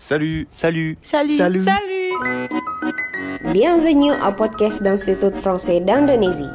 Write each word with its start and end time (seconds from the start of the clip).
Salut, 0.00 0.48
salut, 0.48 0.96
Salut. 1.04 1.36
salut. 1.36 1.60
Salut. 1.60 2.48
Bienvenue 3.52 4.16
au 4.16 4.32
podcast 4.32 4.80
d'Institut 4.80 5.36
Français 5.36 5.76
d'Indonésie. 5.84 6.48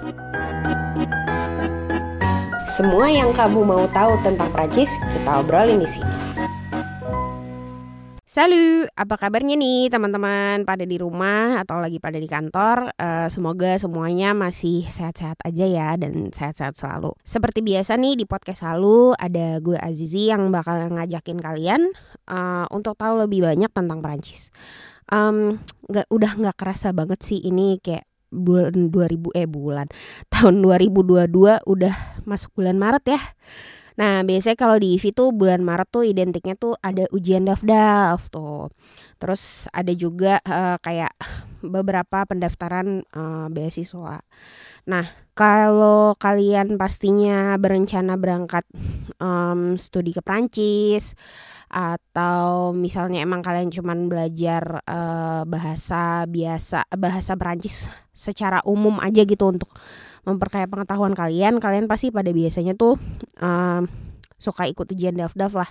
Semua 2.65 3.05
yang 3.05 3.29
kamu 3.37 3.61
mau 3.61 3.85
tahu 3.93 4.17
tentang 4.25 4.49
Prancis, 4.49 4.89
kita 5.13 5.45
obrolin 5.45 5.77
di 5.77 5.85
sini. 5.85 6.09
Salut, 8.25 8.89
apa 8.97 9.15
kabarnya 9.15 9.55
nih 9.55 9.93
teman-teman 9.93 10.65
pada 10.65 10.83
di 10.83 10.97
rumah 10.97 11.61
atau 11.61 11.79
lagi 11.79 12.01
pada 12.01 12.17
di 12.17 12.27
kantor? 12.27 12.97
Eh, 12.97 13.29
semoga 13.31 13.77
semuanya 13.77 14.33
masih 14.33 14.89
sehat-sehat 14.89 15.39
aja 15.45 15.63
ya 15.69 15.89
dan 15.95 16.33
sehat-sehat 16.33 16.75
selalu. 16.75 17.13
Seperti 17.21 17.61
biasa 17.61 17.95
nih 17.95 18.19
di 18.19 18.25
podcast 18.27 18.65
selalu 18.65 19.13
ada 19.15 19.61
gue 19.61 19.77
Azizi 19.77 20.33
yang 20.33 20.49
bakal 20.51 20.83
ngajakin 20.97 21.39
kalian 21.39 21.93
eh, 22.29 22.65
untuk 22.73 22.97
tahu 22.97 23.25
lebih 23.25 23.45
banyak 23.45 23.71
tentang 23.71 23.99
Perancis. 24.01 24.49
Em, 25.09 25.61
nggak 25.85 26.07
udah 26.09 26.31
nggak 26.41 26.57
kerasa 26.57 26.89
banget 26.89 27.21
sih 27.21 27.37
ini 27.45 27.77
kayak 27.77 28.09
bulan 28.33 28.89
2000 28.89 29.31
eh 29.37 29.45
bulan 29.45 29.87
tahun 30.33 30.65
2022 30.65 31.61
udah 31.65 31.95
masuk 32.25 32.51
bulan 32.57 32.77
Maret 32.81 33.05
ya. 33.13 33.21
Nah, 33.95 34.27
biasanya 34.27 34.59
kalau 34.59 34.75
di 34.75 34.99
IVI 34.99 35.15
tuh 35.15 35.31
bulan 35.31 35.63
Maret 35.63 35.87
tuh 35.87 36.03
identiknya 36.03 36.59
tuh 36.59 36.75
ada 36.83 37.07
ujian 37.15 37.47
DAF-DAF 37.47 38.27
tuh. 38.27 38.67
Terus 39.15 39.71
ada 39.71 39.95
juga 39.95 40.43
eh, 40.43 40.77
kayak 40.83 41.15
beberapa 41.69 42.25
pendaftaran 42.25 43.01
eh, 43.05 43.47
beasiswa. 43.49 44.21
Nah, 44.85 45.05
kalau 45.35 46.13
kalian 46.15 46.77
pastinya 46.79 47.57
berencana 47.59 48.15
berangkat 48.15 48.63
em, 49.19 49.75
studi 49.75 50.15
ke 50.15 50.21
Prancis 50.23 51.17
atau 51.67 52.71
misalnya 52.71 53.25
emang 53.25 53.41
kalian 53.41 53.73
cuman 53.73 54.07
belajar 54.07 54.85
eh, 54.85 55.43
bahasa 55.43 56.23
biasa 56.29 56.87
bahasa 56.95 57.33
Perancis 57.35 57.89
secara 58.15 58.63
umum 58.63 58.95
aja 59.03 59.25
gitu 59.27 59.49
untuk 59.51 59.73
memperkaya 60.25 60.65
pengetahuan 60.65 61.13
kalian, 61.13 61.61
kalian 61.61 61.85
pasti 61.85 62.09
pada 62.09 62.31
biasanya 62.33 62.73
tuh 62.73 62.97
em, 63.41 63.89
suka 64.35 64.67
ikut 64.67 64.85
ujian 64.91 65.15
DAF-DAF 65.15 65.53
lah 65.55 65.69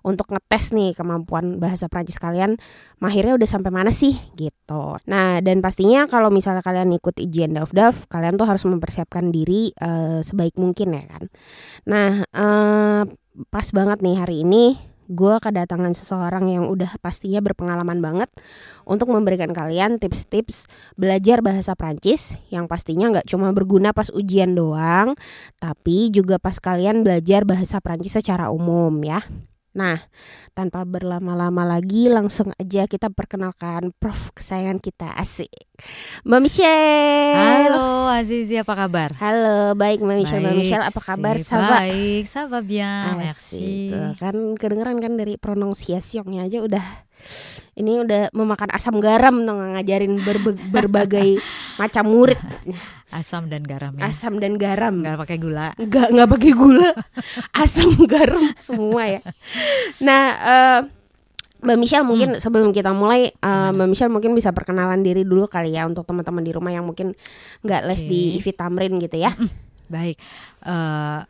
untuk 0.00 0.32
ngetes 0.32 0.72
nih 0.72 0.96
kemampuan 0.96 1.60
bahasa 1.60 1.86
Prancis 1.92 2.16
kalian 2.16 2.56
mahirnya 2.98 3.36
udah 3.36 3.48
sampai 3.48 3.68
mana 3.68 3.92
sih 3.92 4.16
gitu. 4.34 4.96
Nah 5.04 5.44
dan 5.44 5.60
pastinya 5.60 6.08
kalau 6.08 6.32
misalnya 6.32 6.64
kalian 6.64 6.92
ikut 6.96 7.20
ujian 7.20 7.52
DAF-DAF 7.52 8.08
kalian 8.08 8.40
tuh 8.40 8.48
harus 8.48 8.64
mempersiapkan 8.64 9.28
diri 9.28 9.70
eh, 9.76 10.20
sebaik 10.24 10.56
mungkin 10.56 10.96
ya 10.96 11.04
kan. 11.04 11.24
Nah 11.84 12.10
eh, 12.24 13.02
pas 13.52 13.66
banget 13.70 13.98
nih 14.02 14.16
hari 14.18 14.42
ini 14.42 14.74
gue 15.08 15.34
kedatangan 15.40 15.96
seseorang 15.96 16.52
yang 16.52 16.64
udah 16.68 17.00
pastinya 17.00 17.40
berpengalaman 17.40 18.04
banget 18.04 18.28
untuk 18.84 19.08
memberikan 19.08 19.50
kalian 19.56 19.96
tips-tips 19.96 20.68
belajar 20.94 21.40
bahasa 21.40 21.72
Prancis 21.72 22.36
yang 22.52 22.68
pastinya 22.68 23.08
nggak 23.08 23.26
cuma 23.26 23.50
berguna 23.56 23.96
pas 23.96 24.12
ujian 24.12 24.52
doang, 24.52 25.16
tapi 25.58 26.12
juga 26.12 26.36
pas 26.36 26.60
kalian 26.60 27.02
belajar 27.02 27.48
bahasa 27.48 27.80
Prancis 27.80 28.20
secara 28.20 28.52
umum 28.52 28.92
ya. 29.00 29.24
Nah, 29.78 30.02
tanpa 30.58 30.82
berlama-lama 30.82 31.62
lagi 31.62 32.10
langsung 32.10 32.50
aja 32.58 32.90
kita 32.90 33.14
perkenalkan 33.14 33.94
prof 33.94 34.34
kesayangan 34.34 34.82
kita 34.82 35.14
asik. 35.14 35.54
Mbak 36.26 36.40
Michelle. 36.42 37.38
Halo 37.38 38.10
Azizi, 38.10 38.58
apa 38.58 38.74
kabar? 38.74 39.14
Halo, 39.22 39.78
baik 39.78 40.02
Mbak 40.02 40.18
Michelle. 40.18 40.42
Mbak 40.42 40.50
Baik, 40.50 40.58
Michelle 40.58 40.86
apa 40.90 41.00
kabar? 41.00 41.34
sip. 41.38 41.46
Sahabat? 41.46 41.78
Baik, 41.78 42.24
sahabat 42.26 42.62
bien, 42.66 43.06
Asik, 43.06 43.22
merci. 43.22 43.70
tuh. 43.94 44.10
Kan 44.18 44.36
kedengeran 44.58 44.98
kan 44.98 45.14
dari 45.14 45.38
pronunciationnya 45.38 46.50
aja 46.50 46.58
udah 46.58 46.84
ini 47.78 48.02
udah 48.02 48.34
memakan 48.34 48.74
asam 48.74 48.98
garam 48.98 49.38
tuh 49.38 49.54
ngajarin 49.54 50.18
berbe- 50.18 50.58
berbagai 50.74 51.38
macam 51.80 52.04
murid 52.10 52.38
Asam 53.08 53.48
dan 53.48 53.64
garam 53.64 53.96
ya. 53.96 54.04
asam 54.06 54.36
dan 54.36 54.56
garam 54.56 55.00
Nggak 55.00 55.18
pakai 55.18 55.38
gula. 55.38 55.72
nggak 55.74 56.08
nggak 56.12 56.28
pakai 56.28 56.52
gula 56.52 56.90
asam 57.64 57.88
garam 58.04 58.52
semua 58.58 59.02
ya 59.08 59.20
nah 59.98 60.24
eh, 60.36 60.80
Mbak 61.58 61.74
Michelle 61.76 62.06
mungkin 62.06 62.38
sebelum 62.38 62.70
kita 62.70 62.92
mulai 62.92 63.32
eh, 63.32 63.70
Mbak 63.72 63.88
Michelle 63.88 64.12
mungkin 64.12 64.30
bisa 64.32 64.52
perkenalan 64.52 65.00
diri 65.00 65.24
dulu 65.24 65.46
kali 65.46 65.72
ya 65.72 65.84
untuk 65.84 66.04
teman-teman 66.04 66.40
di 66.40 66.52
rumah 66.52 66.70
yang 66.70 66.84
mungkin 66.84 67.16
nggak 67.60 67.82
les 67.84 68.02
di 68.02 68.36
Oke. 68.36 68.44
IVI 68.44 68.52
Tamrin 68.54 68.94
gitu 68.98 69.16
ya 69.16 69.32
Baik. 69.88 70.20
Eh, 70.62 71.20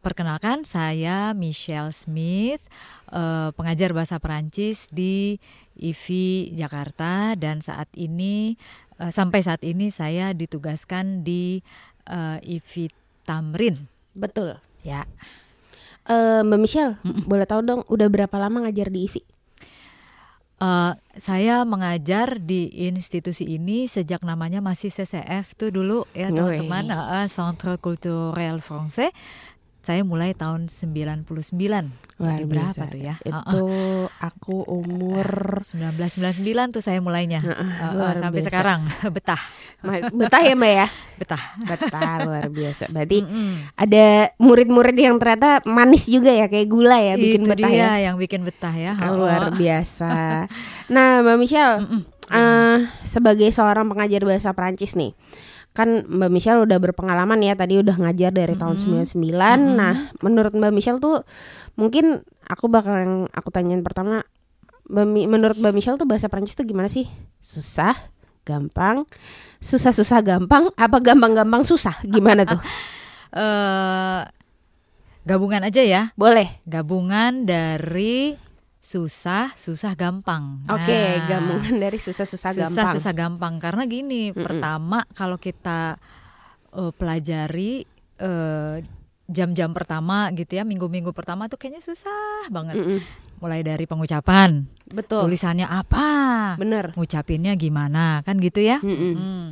perkenalkan 0.00 0.62
saya 0.62 1.34
Michelle 1.34 1.92
Smith, 1.92 2.64
eh, 3.10 3.50
pengajar 3.52 3.92
bahasa 3.92 4.16
Perancis 4.16 4.88
di 4.88 5.36
IVI 5.76 6.56
Jakarta 6.56 7.36
dan 7.36 7.60
saat 7.60 7.92
ini 7.92 8.56
eh, 9.00 9.12
sampai 9.12 9.40
saat 9.44 9.62
ini 9.62 9.88
saya 9.88 10.32
ditugaskan 10.36 11.22
di 11.26 11.60
eh, 12.08 12.38
IVI 12.42 12.90
Tamrin. 13.26 13.76
betul 14.16 14.56
Ya. 14.86 15.02
Eh, 16.06 16.46
Mbak 16.46 16.60
Michelle 16.62 16.94
boleh 17.02 17.46
tahu 17.48 17.66
dong 17.66 17.82
udah 17.90 18.06
berapa 18.06 18.36
lama 18.38 18.62
ngajar 18.66 18.88
di 18.88 19.10
IVI 19.10 19.36
Eh, 20.56 20.92
saya 21.20 21.68
mengajar 21.68 22.40
di 22.40 22.72
institusi 22.88 23.44
ini 23.44 23.84
sejak 23.84 24.24
namanya 24.24 24.64
masih 24.64 24.88
CCF 24.88 25.52
tuh 25.52 25.68
dulu 25.68 26.08
ya 26.16 26.32
teman-teman 26.32 26.96
eh, 26.96 27.28
Centre 27.28 27.76
Culturel 27.76 28.64
Français. 28.64 29.12
Saya 29.86 30.02
mulai 30.02 30.34
tahun 30.34 30.66
99. 30.66 31.22
Tadi 32.18 32.42
berapa 32.42 32.82
tuh 32.90 32.98
ya? 32.98 33.14
Itu 33.22 33.62
aku 34.10 34.66
umur 34.66 35.62
1999 35.62 36.42
tuh 36.74 36.82
saya 36.82 36.98
mulainya. 36.98 37.38
Heeh, 37.38 37.54
Eh, 37.54 37.78
eh, 37.78 37.90
luar 37.94 38.18
sampai 38.18 38.42
biasa. 38.42 38.48
sekarang 38.50 38.80
betah, 39.14 39.38
betah 40.10 40.42
ya 40.42 40.54
Mbak 40.54 40.72
ya? 40.74 40.86
betah. 41.16 41.42
Betah 41.62 42.12
luar 42.26 42.44
biasa. 42.48 42.90
Berarti 42.90 43.22
Mm-mm. 43.22 43.52
ada 43.78 44.06
murid-murid 44.36 44.96
yang 44.96 45.16
ternyata 45.16 45.62
manis 45.64 46.10
juga 46.10 46.34
ya 46.34 46.50
kayak 46.50 46.66
gula 46.66 46.98
ya 46.98 47.14
bikin 47.14 47.46
Itu 47.46 47.50
betah 47.52 47.70
dia 47.70 47.78
ya. 47.78 48.10
yang 48.10 48.16
bikin 48.18 48.42
betah 48.42 48.74
ya. 48.74 48.92
Ah, 48.92 49.06
Oh, 49.06 49.22
luar 49.22 49.54
biasa. 49.54 50.10
Nah, 50.90 51.22
Mbak 51.22 51.36
Michelle, 51.36 51.78
Mm-mm. 51.78 52.02
eh, 52.28 52.76
sebagai 53.02 53.50
seorang 53.50 53.86
pengajar 53.86 54.22
bahasa 54.22 54.50
Prancis 54.50 54.94
nih, 54.94 55.14
kan 55.76 56.08
Mbak 56.08 56.30
Michelle 56.32 56.64
udah 56.64 56.80
berpengalaman 56.80 57.36
ya 57.44 57.52
tadi 57.52 57.76
udah 57.76 58.00
ngajar 58.00 58.32
dari 58.32 58.56
tahun 58.56 58.80
99. 59.04 59.12
Nah, 59.76 60.08
menurut 60.24 60.56
Mbak 60.56 60.72
Michelle 60.72 60.96
tuh 60.96 61.20
mungkin 61.76 62.24
aku 62.48 62.72
bakal 62.72 62.96
yang 62.96 63.14
aku 63.36 63.52
tanyain 63.52 63.84
pertama, 63.84 64.24
Mbak 64.88 65.06
menurut 65.28 65.56
Mbak 65.60 65.74
Michelle 65.76 66.00
tuh 66.00 66.08
bahasa 66.08 66.32
Prancis 66.32 66.56
tuh 66.56 66.64
gimana 66.64 66.88
sih? 66.88 67.04
Susah, 67.36 67.92
gampang, 68.48 69.04
susah-susah 69.60 70.24
gampang, 70.24 70.72
apa 70.80 70.96
gampang-gampang 70.96 71.68
susah? 71.68 72.00
Gimana 72.08 72.48
tuh? 72.48 72.60
Eh, 73.36 74.22
gabungan 75.28 75.60
aja 75.60 75.82
ya. 75.84 76.02
Boleh. 76.16 76.56
Gabungan 76.64 77.44
dari 77.44 78.32
susah, 78.86 79.50
susah 79.58 79.92
gampang. 79.92 80.62
Oke, 80.64 80.94
Nah, 81.18 81.26
gabungan 81.26 81.74
dari 81.76 81.98
susah-susah 81.98 82.54
gampang. 82.54 82.94
susah 82.94 83.12
gampang 83.12 83.54
karena 83.58 83.82
gini 83.84 84.30
Mm-mm. 84.30 84.38
pertama 84.38 85.02
kalau 85.10 85.34
kita 85.36 85.98
eh, 86.70 86.92
pelajari 86.94 87.82
eh, 88.16 88.76
jam-jam 89.26 89.74
pertama 89.74 90.30
gitu 90.30 90.54
ya 90.54 90.62
minggu-minggu 90.62 91.10
pertama 91.10 91.50
tuh 91.50 91.58
kayaknya 91.58 91.82
susah 91.82 92.46
banget 92.46 92.78
Mm-mm. 92.78 93.02
mulai 93.36 93.60
dari 93.60 93.82
pengucapan 93.82 94.70
Betul. 94.86 95.26
tulisannya 95.26 95.66
apa 95.66 96.06
Bener. 96.54 96.94
ngucapinnya 96.94 97.58
gimana 97.58 98.22
kan 98.22 98.38
gitu 98.38 98.62
ya 98.62 98.78
Mm-mm. 98.78 99.14
Hmm. 99.18 99.46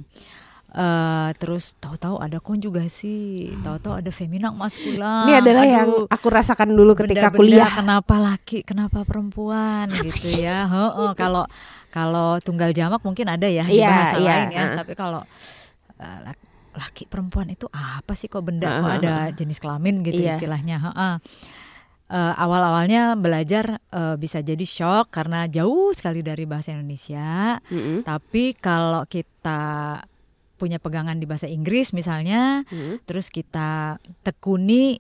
Eh, 0.75 1.31
terus 1.39 1.79
tahu-tahu 1.79 2.19
ada 2.19 2.43
konjugasi 2.43 3.47
tahu-tahu 3.63 4.03
ada 4.03 4.11
feminak 4.11 4.51
maskulan 4.53 5.23
Ini 5.23 5.39
adalah 5.39 5.63
yang 5.63 5.87
Aduh, 5.87 6.11
aku 6.11 6.27
rasakan 6.27 6.75
dulu 6.75 6.99
ketika 6.99 7.31
kuliah. 7.31 7.71
kenapa 7.71 8.19
laki 8.19 8.67
kenapa 8.67 9.07
perempuan 9.07 9.87
gitu 9.95 10.35
ya 10.35 10.67
Heeh, 10.67 11.11
kalau 11.23 11.47
kalau 11.89 12.43
tunggal 12.43 12.75
jamak 12.75 12.99
mungkin 13.01 13.31
ada 13.31 13.47
ya 13.47 13.63
di 13.63 13.79
Iya, 13.79 13.87
bahasa 13.87 14.17
iya, 14.19 14.27
lain 14.35 14.49
ya 14.51 14.63
heeh. 14.67 14.77
tapi 14.77 14.93
kalau 14.93 15.23
eh, 15.95 16.19
laki, 16.75 17.07
perempuan 17.07 17.47
itu 17.47 17.71
apa 17.71 18.19
sih 18.19 18.27
kok 18.27 18.43
benda 18.43 18.67
Heeh, 18.67 18.83
kok 18.83 18.93
ada 18.99 19.15
jenis 19.31 19.63
kelamin 19.63 20.03
gitu 20.03 20.19
Iya. 20.19 20.35
istilahnya 20.35 20.83
Heeh. 20.83 21.15
Eh, 22.05 22.35
awal-awalnya 22.37 23.15
belajar 23.15 23.79
eh, 23.79 24.17
bisa 24.19 24.43
jadi 24.43 24.61
shock 24.61 25.09
karena 25.09 25.47
jauh 25.47 25.95
sekali 25.95 26.19
dari 26.21 26.45
bahasa 26.45 26.75
Indonesia 26.75 27.63
Mm-mm. 27.65 28.03
tapi 28.03 28.53
kalau 28.53 29.07
kita 29.07 30.03
punya 30.65 30.79
pegangan 30.79 31.15
di 31.15 31.25
bahasa 31.25 31.45
Inggris 31.45 31.93
misalnya 31.93 32.65
Mm-mm. 32.67 33.05
terus 33.05 33.29
kita 33.29 33.97
tekuni 34.21 34.97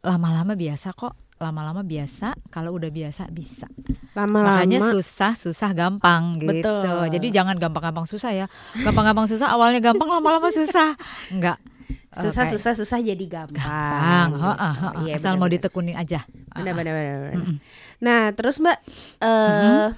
lama-lama 0.00 0.52
biasa 0.52 0.90
kok 0.90 1.12
lama-lama 1.36 1.82
biasa 1.82 2.32
kalau 2.48 2.72
udah 2.72 2.88
biasa 2.88 3.28
bisa 3.28 3.68
Lama-lama. 4.12 4.64
makanya 4.64 4.80
susah 4.88 5.36
susah 5.36 5.70
gampang 5.70 6.40
gitu 6.40 6.64
Betul. 6.64 7.12
jadi 7.12 7.26
jangan 7.30 7.56
gampang-gampang 7.56 8.06
susah 8.06 8.32
ya 8.32 8.46
gampang-gampang 8.78 9.26
susah 9.26 9.50
awalnya 9.50 9.84
gampang 9.84 10.08
lama-lama 10.08 10.48
susah 10.48 10.96
enggak 11.28 11.60
Eh, 12.08 12.24
susah 12.24 12.48
kayak 12.48 12.54
susah 12.56 12.72
susah 12.74 12.98
jadi 12.98 13.24
gampang. 13.28 13.60
gampang 13.60 14.28
gitu. 14.32 14.40
heeh, 14.42 14.74
heeh. 14.74 15.02
Iya, 15.04 15.12
asal 15.14 15.30
mau 15.30 15.44
benar-benar. 15.44 15.52
ditekunin 15.60 15.94
aja 15.94 16.20
Benar, 16.48 16.72
benar. 16.72 16.94
Mm-mm. 17.36 17.56
Nah 18.00 18.22
terus 18.32 18.56
mbak, 18.56 18.80
eh 19.20 19.92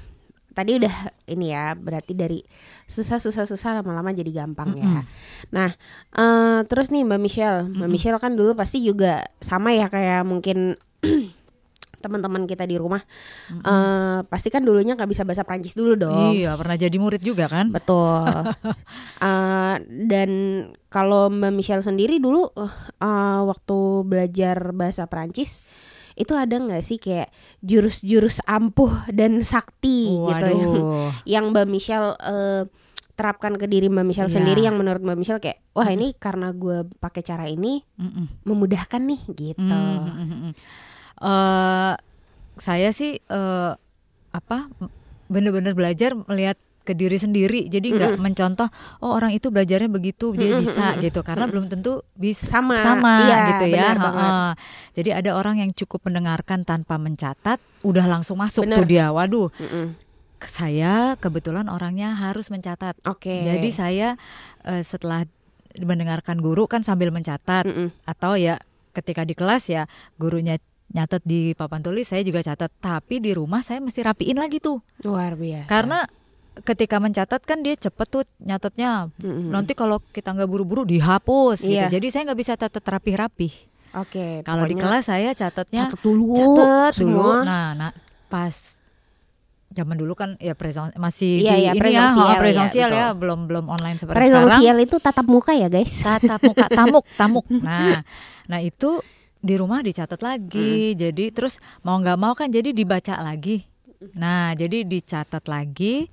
tadi 0.58 0.74
udah 0.74 1.14
ini 1.30 1.54
ya 1.54 1.78
berarti 1.78 2.18
dari 2.18 2.42
susah 2.90 3.22
susah 3.22 3.46
susah 3.46 3.78
lama-lama 3.78 4.10
jadi 4.10 4.42
gampang 4.42 4.74
ya. 4.74 5.06
Nah 5.54 5.70
eh, 6.18 6.60
terus 6.66 6.90
nih 6.90 7.06
Mbak 7.06 7.20
Michelle, 7.22 7.70
Mbak 7.70 7.86
Michelle 7.86 8.18
kan 8.18 8.34
dulu 8.34 8.58
pasti 8.58 8.82
juga 8.82 9.22
sama 9.38 9.70
ya 9.70 9.86
kayak 9.86 10.26
mungkin 10.26 10.74
teman-teman 12.02 12.46
kita 12.46 12.62
di 12.62 12.78
rumah 12.78 13.02
eh 13.50 14.18
pasti 14.26 14.54
kan 14.54 14.62
dulunya 14.62 14.94
nggak 14.94 15.10
bisa 15.10 15.22
bahasa 15.22 15.46
Prancis 15.46 15.78
dulu 15.78 15.94
dong. 15.94 16.34
Iya, 16.34 16.58
pernah 16.58 16.74
jadi 16.74 16.96
murid 16.98 17.22
juga 17.22 17.46
kan? 17.46 17.70
Betul. 17.70 18.26
Eh, 19.18 19.76
dan 20.06 20.30
kalau 20.94 21.26
Mbak 21.26 21.50
Michelle 21.54 21.82
sendiri 21.82 22.22
dulu 22.22 22.50
eh, 22.54 23.40
waktu 23.46 23.78
belajar 24.06 24.70
bahasa 24.74 25.10
Prancis 25.10 25.62
itu 26.18 26.34
ada 26.34 26.52
nggak 26.52 26.82
sih 26.82 26.98
kayak 26.98 27.30
jurus-jurus 27.60 28.42
ampuh 28.44 28.90
dan 29.08 29.40
sakti 29.40 30.10
gitu 30.10 30.44
ya 30.44 30.66
Waduh. 30.66 31.10
yang 31.38 31.50
Mbak 31.50 31.66
Michelle 31.66 32.18
eh, 32.18 32.62
terapkan 33.14 33.54
ke 33.54 33.66
diri 33.66 33.86
Mbak 33.86 34.04
Michelle 34.04 34.26
Iya. 34.26 34.36
sendiri 34.36 34.60
yang 34.62 34.74
menurut 34.74 34.98
Mbak 34.98 35.16
Michelle 35.16 35.38
kayak 35.38 35.62
wah 35.72 35.86
ini 35.86 36.14
karena 36.14 36.50
gue 36.50 36.86
pakai 36.98 37.22
cara 37.22 37.46
ini 37.46 37.82
Mm-mm. 37.96 38.42
memudahkan 38.42 39.00
nih 39.00 39.20
gitu. 39.32 39.62
Mm, 39.64 39.98
mm, 40.04 40.14
mm, 40.20 40.38
mm. 40.44 40.52
Eh, 41.18 41.94
saya 42.56 42.90
sih 42.90 43.18
eh, 43.18 43.72
apa 44.28 44.58
bener-bener 45.26 45.72
belajar 45.72 46.14
melihat 46.14 46.58
ke 46.88 46.96
diri 46.96 47.20
sendiri. 47.20 47.68
Jadi 47.68 47.92
nggak 47.92 48.16
mencontoh 48.24 48.72
oh 49.04 49.12
orang 49.12 49.36
itu 49.36 49.52
belajarnya 49.52 49.92
begitu 49.92 50.32
dia 50.32 50.56
bisa 50.56 50.96
gitu. 51.04 51.20
Karena 51.20 51.44
belum 51.44 51.68
tentu 51.68 52.00
bisa 52.16 52.48
Sama, 52.48 52.80
sama 52.80 53.28
iya, 53.28 53.38
gitu 53.52 53.64
ya. 53.68 53.92
benar 53.92 54.56
jadi 54.96 55.20
ada 55.20 55.36
orang 55.36 55.60
yang 55.60 55.70
cukup 55.76 56.08
mendengarkan 56.08 56.64
tanpa 56.64 56.96
mencatat 56.96 57.60
udah 57.84 58.06
langsung 58.08 58.40
masuk 58.40 58.64
Benar. 58.64 58.80
tuh 58.80 58.86
dia. 58.88 59.06
Waduh. 59.12 59.52
Mm-mm. 59.60 59.94
saya 60.38 61.18
kebetulan 61.18 61.66
orangnya 61.66 62.14
harus 62.14 62.46
mencatat. 62.48 62.94
Oke. 63.10 63.42
jadi 63.42 63.68
saya 63.74 64.08
eh, 64.62 64.86
setelah 64.86 65.26
mendengarkan 65.78 66.38
guru 66.38 66.70
kan 66.70 66.86
sambil 66.86 67.10
mencatat. 67.10 67.66
Mm-mm. 67.66 67.90
atau 68.06 68.38
ya 68.38 68.56
ketika 68.94 69.22
di 69.26 69.34
kelas 69.34 69.66
ya 69.70 69.86
gurunya 70.18 70.58
nyatet 70.88 71.20
di 71.26 71.52
papan 71.52 71.82
tulis 71.84 72.08
saya 72.08 72.22
juga 72.24 72.40
catat. 72.42 72.70
Tapi 72.78 73.20
di 73.20 73.34
rumah 73.34 73.60
saya 73.60 73.82
mesti 73.82 74.00
rapiin 74.02 74.38
lagi 74.38 74.58
tuh. 74.62 74.80
Luar 75.04 75.34
biasa. 75.36 75.68
karena 75.68 76.06
ketika 76.62 76.98
mencatat 76.98 77.40
kan 77.40 77.60
dia 77.60 77.74
cepet 77.74 78.06
tuh 78.06 78.24
nyatetnya 78.38 79.10
Mm-mm. 79.18 79.50
nanti 79.50 79.72
kalau 79.72 80.02
kita 80.08 80.32
nggak 80.32 80.46
buru-buru 80.46 80.82
dihapus 80.82 81.62
gitu 81.62 81.74
Iya. 81.74 81.88
jadi 81.88 82.06
saya 82.08 82.22
nggak 82.30 82.40
bisa 82.40 82.52
catat 82.54 82.82
rapih-rapih 82.82 83.52
Oke. 83.94 84.42
kalau 84.42 84.64
di 84.64 84.74
kelas 84.74 85.06
saya 85.06 85.32
catatnya 85.32 85.88
catat 85.88 86.00
dulu, 86.00 86.34
catat 86.34 86.92
dulu 86.98 87.14
semua. 87.20 87.36
nah 87.42 87.66
nah 87.72 87.90
pas 88.26 88.76
zaman 89.68 89.94
dulu 89.94 90.12
kan 90.12 90.34
ya 90.38 90.56
presen 90.56 90.90
masih 90.96 91.40
Iya, 91.40 91.52
di 91.52 91.60
iya, 91.60 91.72
ini 91.72 91.90
ya 91.92 92.04
oh, 92.10 92.24
iya, 92.26 92.40
presosial 92.40 92.88
ya 92.88 93.06
betul. 93.12 93.18
belum 93.20 93.40
belum 93.46 93.64
online 93.68 93.96
seperti 93.96 94.16
sekarang 94.18 94.48
Presosial 94.48 94.76
itu 94.80 94.96
tatap 94.96 95.26
muka 95.26 95.52
ya 95.52 95.68
guys. 95.68 95.94
tatap 96.00 96.40
muka 96.42 96.66
tamuk 96.78 97.04
tamuk 97.14 97.46
nah 97.60 98.00
nah 98.44 98.58
itu 98.58 99.04
di 99.38 99.54
rumah 99.54 99.80
dicatat 99.80 100.18
lagi 100.18 100.96
jadi 100.96 101.30
terus 101.30 101.56
mau 101.80 101.94
nggak 101.94 102.18
mau 102.18 102.32
kan 102.32 102.48
jadi 102.48 102.72
dibaca 102.72 103.20
lagi 103.20 103.62
nah 104.12 104.50
jadi 104.52 104.82
dicatat 104.82 105.44
lagi 105.46 106.08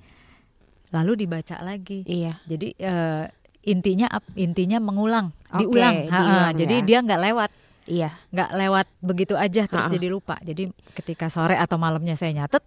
lalu 0.96 1.12
dibaca 1.18 1.60
lagi 1.60 2.00
Iya. 2.02 2.40
jadi 2.44 2.68
eh, 2.74 3.24
intinya 3.64 4.06
intinya 4.34 4.78
mengulang 4.78 5.34
Oke, 5.48 5.60
diulang 5.60 5.96
Ha, 6.06 6.10
ha. 6.10 6.18
diulang 6.18 6.54
jadi 6.56 6.74
ya. 6.74 6.84
dia 6.84 6.98
nggak 7.02 7.22
lewat 7.22 7.50
Iya. 7.86 8.10
nggak 8.28 8.50
lewat 8.56 8.86
begitu 8.98 9.34
aja 9.34 9.62
terus 9.64 9.86
Ha-ha. 9.86 9.94
jadi 9.94 10.06
lupa 10.08 10.34
jadi 10.40 10.66
ketika 10.92 11.26
sore 11.26 11.54
atau 11.54 11.76
malamnya 11.76 12.14
saya 12.14 12.32
nyatet 12.32 12.64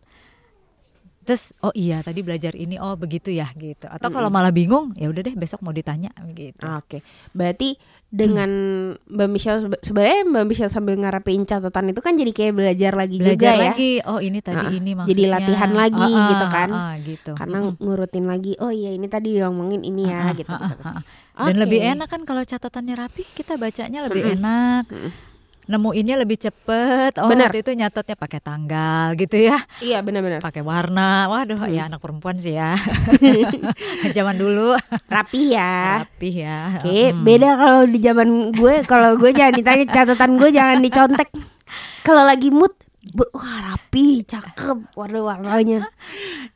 terus 1.29 1.53
oh 1.61 1.69
iya 1.71 2.01
tadi 2.01 2.19
belajar 2.19 2.51
ini 2.53 2.75
oh 2.75 2.97
begitu 2.97 3.29
ya 3.29 3.45
gitu 3.53 3.85
atau 3.85 4.09
kalau 4.09 4.27
malah 4.27 4.49
bingung 4.49 4.91
ya 4.93 5.05
udah 5.05 5.21
deh 5.21 5.35
besok 5.35 5.61
mau 5.61 5.69
ditanya 5.69 6.09
gitu 6.33 6.65
Oke. 6.65 7.05
Berarti 7.29 7.77
dengan 8.09 8.49
Mbak 9.05 9.29
Michelle 9.29 9.61
sebe- 9.61 9.77
sebenarnya 9.79 10.25
Mbak 10.25 10.43
Michelle 10.43 10.73
sambil 10.73 10.97
ngarepin 10.97 11.45
catatan 11.45 11.93
itu 11.93 12.01
kan 12.01 12.17
jadi 12.17 12.31
kayak 12.31 12.53
belajar 12.55 12.91
lagi 12.93 13.15
belajar 13.15 13.37
juga 13.37 13.49
ya. 13.53 13.61
lagi 13.69 13.91
oh 14.01 14.17
ini 14.17 14.39
tadi 14.41 14.57
Ah, 14.59 14.71
ini 14.71 14.89
jadi 14.89 14.97
maksudnya 14.97 15.29
latihan 15.31 15.71
lagi 15.71 16.09
Ah, 16.09 16.25
gitu 16.27 16.45
kan. 16.47 16.69
ah, 16.71 16.93
gitu 16.97 17.31
Karena 17.37 17.57
ngurutin 17.71 18.25
lagi. 18.25 18.57
Oh 18.57 18.73
iya 18.73 18.89
ini 18.89 19.05
tadi 19.05 19.37
ngomongin 19.37 19.81
ini 19.83 20.03
ya 20.03 20.19
Ah, 20.19 20.33
gitu. 20.33 20.49
gitu. 20.49 20.83
dan 21.37 21.53
Oke. 21.53 21.61
lebih 21.61 21.79
enak 21.85 22.07
kan 22.09 22.21
kalau 22.23 22.41
catatannya 22.41 22.95
rapi 22.97 23.23
kita 23.29 23.53
bacanya 23.55 24.03
lebih 24.03 24.33
enak 24.33 24.89
nemuinnya 25.69 26.17
lebih 26.17 26.41
cepet 26.41 27.13
oh 27.15 27.29
Benar. 27.29 27.47
waktu 27.47 27.61
itu 27.61 27.71
nyatetnya 27.71 28.17
pakai 28.17 28.39
tanggal 28.39 29.13
gitu 29.13 29.37
ya 29.39 29.61
Iya 29.77 30.01
benar-benar. 30.01 30.41
pakai 30.41 30.59
warna 30.59 31.29
waduh 31.29 31.61
ya 31.67 31.85
anak 31.85 32.01
perempuan 32.01 32.35
sih 32.35 32.53
ya 32.53 32.73
zaman 34.17 34.33
dulu 34.33 34.73
Rapi 35.05 35.53
ya. 35.53 36.01
rapi 36.03 36.29
ya 36.35 36.59
Oke, 36.79 36.99
Hmm. 37.09 37.21
beda 37.21 37.49
kalau 37.53 37.81
di 37.85 37.99
zaman 37.99 38.27
gue, 38.51 38.75
kalau 38.83 39.11
gue 39.15 39.29
jangan 39.29 39.53
ditanya 39.59 39.85
catatan 39.87 40.31
gue 40.35 40.49
jangan 40.49 40.79
dicontek. 40.79 41.29
Kalau 42.01 42.23
lagi 42.23 42.49
mood, 42.49 42.73
wah 43.29 43.57
rapi, 43.67 44.23
cakep, 44.23 44.95
warna-warnanya. 44.95 45.85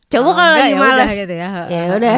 Coba 0.08 0.24
Oh, 0.24 0.34
kalau 0.34 0.54
lagi 0.54 0.72
ya 0.72 0.80
males, 0.80 1.10
gitu 1.12 1.34
ya 1.34 1.50
ya 1.68 1.82
udah, 1.92 2.18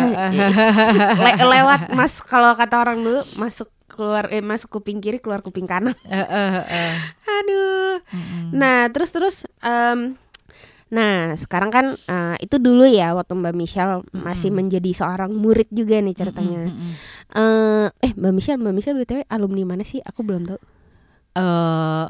Le- 1.16 1.44
lewat 1.50 1.82
mas. 1.92 2.14
Kalau 2.22 2.54
kata 2.54 2.76
orang 2.78 3.00
dulu, 3.00 3.22
masuk 3.36 3.68
keluar, 3.96 4.28
eh 4.30 4.40
masuk 4.40 4.70
kuping 4.70 5.00
kiri, 5.00 5.18
keluar 5.18 5.40
kuping 5.40 5.66
kanan. 5.66 5.96
Eh, 6.06 6.20
eh, 6.20 6.56
eh. 6.62 6.96
Aduh. 7.26 7.98
Mm-mm. 8.12 8.54
Nah, 8.54 8.92
terus 8.92 9.10
terus, 9.10 9.36
em, 9.60 10.20
nah 10.86 11.34
sekarang 11.34 11.72
kan 11.72 11.86
eh, 11.98 12.36
itu 12.40 12.56
dulu 12.56 12.86
ya 12.86 13.12
waktu 13.12 13.34
Mbak 13.34 13.56
Michelle 13.56 14.04
masih 14.12 14.52
menjadi 14.52 14.92
seorang 14.92 15.34
murid 15.34 15.72
juga 15.72 15.98
nih 15.98 16.14
ceritanya. 16.14 16.70
Mm-mm. 16.70 16.92
Eh, 17.34 17.88
eh 18.02 18.12
Mbak 18.14 18.34
Michelle, 18.34 18.60
Mbak 18.60 18.76
Michelle 18.76 19.00
btw 19.00 19.24
alumni 19.26 19.64
mana 19.66 19.82
sih? 19.82 20.00
Aku 20.00 20.22
belum 20.22 20.46
tahu. 20.46 20.60
Eh, 21.34 22.06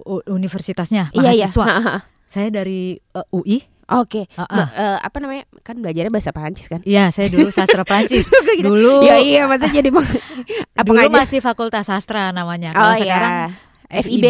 u- 0.00 0.24
universitasnya 0.26 1.12
Iya 1.12 1.30
iya. 1.32 1.46
mahasiswa 1.46 1.64
Ha, 1.64 1.74
ha, 1.74 1.82
ha. 1.82 1.96
saya 2.24 2.48
dari 2.50 2.96
eh, 2.96 3.26
UI 3.30 3.58
Oke. 3.92 4.24
Ah, 4.36 4.48
Mbak, 4.48 4.68
eh, 4.74 4.98
apa 5.04 5.16
namanya? 5.20 5.44
Kan 5.60 5.76
belajarnya 5.84 6.12
bahasa 6.12 6.32
Perancis 6.32 6.66
kan? 6.68 6.80
Iya, 6.84 7.12
saya 7.12 7.28
dulu 7.28 7.52
sastra 7.52 7.84
Prancis. 7.88 8.28
dulu 8.56 9.04
Iya 9.04 9.16
iya, 9.20 9.42
maksudnya 9.44 9.84
jadi 9.84 9.90
apa 10.80 10.88
dulu 10.88 11.08
masih 11.12 11.40
Fakultas 11.44 11.88
Sastra 11.88 12.32
namanya. 12.32 12.72
Kalau 12.72 12.92
Oh 12.92 12.96
sekarang 12.96 13.32
iya. 13.32 13.46
FIB, 13.94 14.24
FIB, 14.24 14.26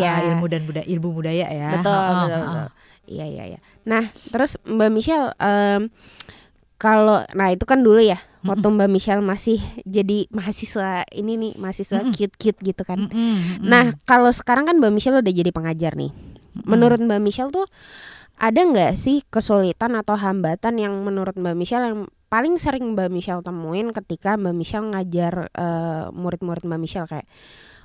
iya. 0.00 0.12
ilmu 0.32 0.46
dan 0.48 0.64
budaya 0.64 0.86
ilmu 0.88 1.08
budaya 1.12 1.46
ya. 1.46 1.68
Betul, 1.78 1.92
ha, 1.94 2.12
betul, 2.24 2.40
betul. 2.40 2.66
Iya 3.10 3.26
iya 3.28 3.44
iya. 3.54 3.58
Nah, 3.84 4.04
terus 4.32 4.56
Mbak 4.64 4.90
Michelle 4.90 5.28
em, 5.36 5.92
kalau 6.80 7.20
nah 7.36 7.48
itu 7.52 7.68
kan 7.68 7.84
dulu 7.84 8.00
ya 8.00 8.16
waktu 8.40 8.66
Mbak 8.66 8.88
Michelle 8.88 9.20
masih 9.20 9.60
jadi 9.84 10.24
mahasiswa 10.32 11.04
ini 11.12 11.36
nih 11.36 11.52
mahasiswa 11.60 12.00
cute-cute 12.08 12.56
gitu 12.64 12.82
kan. 12.88 13.12
Mm-mm, 13.12 13.12
mm-mm. 13.12 13.68
Nah, 13.68 13.92
kalau 14.08 14.32
sekarang 14.32 14.64
kan 14.64 14.80
Mbak 14.80 14.92
Michelle 14.96 15.20
udah 15.20 15.34
jadi 15.34 15.52
pengajar 15.52 15.92
nih. 15.92 16.10
Menurut 16.64 16.98
Mbak 16.98 17.20
Michelle 17.20 17.52
tuh 17.52 17.68
ada 18.40 18.60
nggak 18.64 18.96
sih 18.96 19.20
kesulitan 19.28 19.92
atau 20.00 20.16
hambatan 20.16 20.80
yang 20.80 20.96
menurut 21.04 21.36
Mbak 21.36 21.56
Michelle 21.60 21.86
yang 21.92 22.00
paling 22.32 22.56
sering 22.56 22.96
Mbak 22.96 23.12
Michelle 23.12 23.44
temuin 23.44 23.92
ketika 23.92 24.40
Mbak 24.40 24.54
Michelle 24.56 24.88
ngajar 24.96 25.52
eh, 25.52 26.04
murid-murid 26.08 26.64
Mbak 26.64 26.80
Michelle 26.80 27.04
kayak 27.10 27.28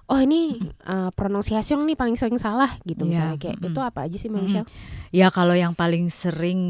oh 0.08 0.20
ini 0.24 0.56
eh, 0.96 1.10
pronunciation 1.12 1.84
nih 1.84 2.00
paling 2.00 2.16
sering 2.16 2.40
salah 2.40 2.72
gitu 2.88 3.04
Iya, 3.04 3.36
misalnya 3.36 3.36
kayak 3.36 3.58
mm-mm. 3.60 3.70
itu 3.76 3.80
apa 3.84 4.00
aja 4.08 4.16
sih 4.16 4.32
Mbak 4.32 4.40
Mm-mm. 4.40 4.48
Michelle? 4.48 4.70
Ya 5.12 5.28
kalau 5.28 5.56
yang 5.60 5.76
paling 5.76 6.08
sering 6.08 6.62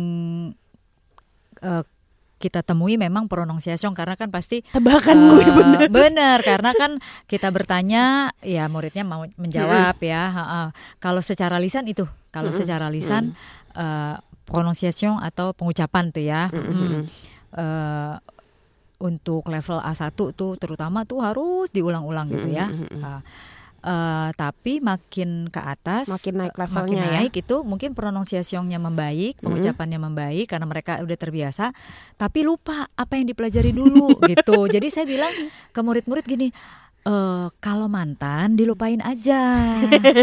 eh, 1.61 1.83
kita 2.35 2.65
temui 2.65 2.99
memang 2.99 3.29
pronunciation 3.31 3.93
karena 3.93 4.17
kan 4.17 4.33
pasti 4.33 4.65
Tebakan 4.73 5.17
eh, 5.17 5.29
gue 5.29 5.45
bener. 5.55 5.79
bener 5.93 6.37
karena 6.41 6.73
kan 6.73 6.97
kita 7.31 7.53
bertanya 7.53 8.33
ya 8.41 8.65
muridnya 8.65 9.05
mau 9.05 9.23
menjawab 9.37 9.95
ya 10.01 10.23
ha, 10.33 10.43
ha. 10.43 10.61
kalau 10.97 11.21
secara 11.21 11.61
lisan 11.61 11.85
itu 11.85 12.03
kalau 12.33 12.49
Mm-mm. 12.49 12.61
secara 12.65 12.89
lisan 12.91 13.37
eh, 13.75 14.15
pronunciation 14.45 15.19
atau 15.19 15.51
pengucapan 15.51 16.09
tuh 16.13 16.23
ya. 16.23 16.49
Mm. 16.53 17.05
Eh, 17.55 18.15
untuk 18.95 19.43
level 19.51 19.83
A1 19.83 20.15
tuh 20.15 20.55
terutama 20.55 21.03
tuh 21.03 21.19
harus 21.19 21.67
diulang-ulang 21.71 22.31
gitu 22.31 22.47
ya. 22.47 22.71
Mm-mm. 22.71 23.03
Ah, 23.03 23.19
eh, 23.83 24.29
tapi 24.39 24.79
makin 24.79 25.51
ke 25.51 25.61
atas 25.61 26.07
Makin 26.07 26.33
naik 26.41 26.55
levelnya 26.55 27.03
makin 27.03 27.11
ya. 27.11 27.19
naik 27.21 27.33
itu 27.35 27.55
mungkin 27.67 27.91
pronunciationnya 27.91 28.79
membaik 28.79 29.43
pengucapannya 29.43 29.99
membaik 29.99 30.47
karena 30.47 30.65
mereka 30.65 31.03
udah 31.03 31.17
terbiasa 31.19 31.75
tapi 32.15 32.47
lupa 32.47 32.87
apa 32.95 33.19
yang 33.19 33.27
dipelajari 33.29 33.75
dulu 33.75 34.15
gitu. 34.31 34.65
Jadi 34.71 34.87
saya 34.87 35.05
bilang 35.05 35.31
ke 35.75 35.79
murid-murid 35.83 36.23
gini 36.23 36.49
eh 37.05 37.47
kalau 37.59 37.85
mantan 37.85 38.53
dilupain 38.53 38.97
aja 38.99 39.69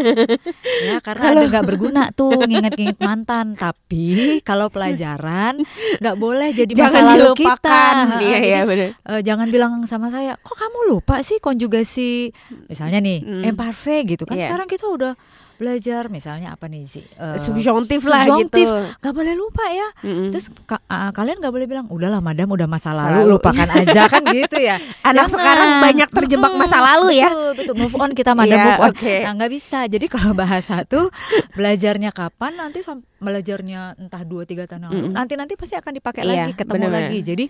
ya 0.84 0.98
karena 0.98 1.24
ada 1.32 1.44
nggak 1.48 1.64
berguna 1.64 2.10
tuh 2.10 2.42
nginget-nginget 2.42 2.98
mantan 2.98 3.54
tapi 3.54 4.06
kalau 4.42 4.66
pelajaran 4.66 5.62
nggak 5.96 6.16
boleh 6.16 6.50
jadi 6.50 6.72
masa 6.72 6.82
Jangan 6.90 7.04
lalu 7.08 7.30
kita 7.36 7.80
Iya 8.20 8.38
iya 8.40 8.60
benar. 8.62 8.88
eh, 8.98 9.20
jangan 9.20 9.46
bilang 9.48 9.72
sama 9.84 10.08
saya 10.08 10.34
kok 10.36 10.54
kamu 10.54 10.90
lupa 10.90 11.22
sih 11.22 11.38
konjugasi 11.38 12.34
misalnya 12.66 12.98
nih 12.98 13.18
Hmm. 13.22 13.42
imparfait 13.46 14.02
gitu 14.04 14.24
kan 14.24 14.34
Iya. 14.34 14.50
sekarang 14.50 14.66
kita 14.66 14.84
udah 14.84 15.14
belajar 15.62 16.02
misalnya 16.08 16.50
apa 16.50 16.66
nih 16.66 16.82
sih 16.84 17.06
eh, 17.06 17.38
subjektif 17.38 18.02
lah 18.02 18.20
subjektif. 18.20 18.66
gitu. 18.66 18.74
nggak 18.98 19.14
boleh 19.14 19.34
lupa 19.34 19.62
ya 19.64 19.88
Mm-mm. 20.02 20.28
terus 20.28 20.50
ka- 20.60 20.82
ah, 20.84 21.08
kalian 21.08 21.38
nggak 21.38 21.50
boleh 21.50 21.64
bilang 21.64 21.86
udahlah 21.86 22.18
madam 22.18 22.50
udah 22.50 22.66
masa 22.66 22.90
lalu 22.90 23.22
lalu." 23.22 23.30
lupakan 23.32 23.68
aja 23.70 24.02
kan 24.12 24.26
gitu 24.26 24.58
ya 24.58 24.76
anak 25.00 25.26
Jangan. 25.26 25.32
sekarang 25.32 25.70
banyak 25.80 26.08
terjebak 26.10 26.52
masa 26.52 26.78
lalu 26.78 27.16
ya. 27.16 27.30
betul 27.30 27.50
betul 27.54 27.74
move 27.76 27.94
on 27.94 28.10
kita 28.10 28.32
madam 28.32 28.50
Iya, 28.58 28.66
move 28.66 28.82
on 28.82 28.90
oke. 28.90 29.14
nah 29.20 29.32
nggak 29.34 29.52
bisa 29.52 29.78
jadi 29.86 30.06
kalau 30.08 30.32
bahasa 30.34 30.74
tuh 30.84 31.06
belajarnya 31.52 32.10
kapan 32.10 32.52
nanti 32.58 32.82
sam- 32.82 33.06
belajarnya 33.16 33.94
entah 33.96 34.22
dua 34.22 34.42
tiga 34.42 34.66
tahun 34.66 34.82
Mm-mm. 34.84 35.12
nanti 35.12 35.34
nanti 35.34 35.54
pasti 35.54 35.74
akan 35.74 35.92
dipakai 35.94 36.22
Iya, 36.22 36.30
lagi 36.42 36.52
ketemu 36.54 36.74
benar-benar. 36.80 37.06
lagi 37.06 37.18
jadi 37.22 37.44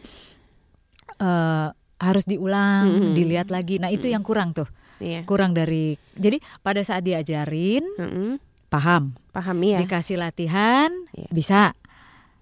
eh, 1.19 1.69
harus 1.99 2.25
diulang 2.25 2.85
Mm-mm. 2.88 3.14
dilihat 3.14 3.49
lagi 3.49 3.78
nah 3.78 3.88
itu 3.88 4.07
yang 4.07 4.21
kurang 4.21 4.50
tuh 4.52 4.66
Iya. 5.02 5.21
kurang 5.25 5.50
dari 5.50 5.85
jadi 6.12 6.38
pada 6.61 6.78
saat 6.80 7.02
diajarin 7.02 7.82
Mm-mm. 7.92 8.38
paham 8.68 9.18
Paham 9.28 9.59
ya. 9.61 9.76
dikasih 9.76 10.14
latihan 10.16 10.88
Iya. 11.11 11.28
bisa 11.28 11.61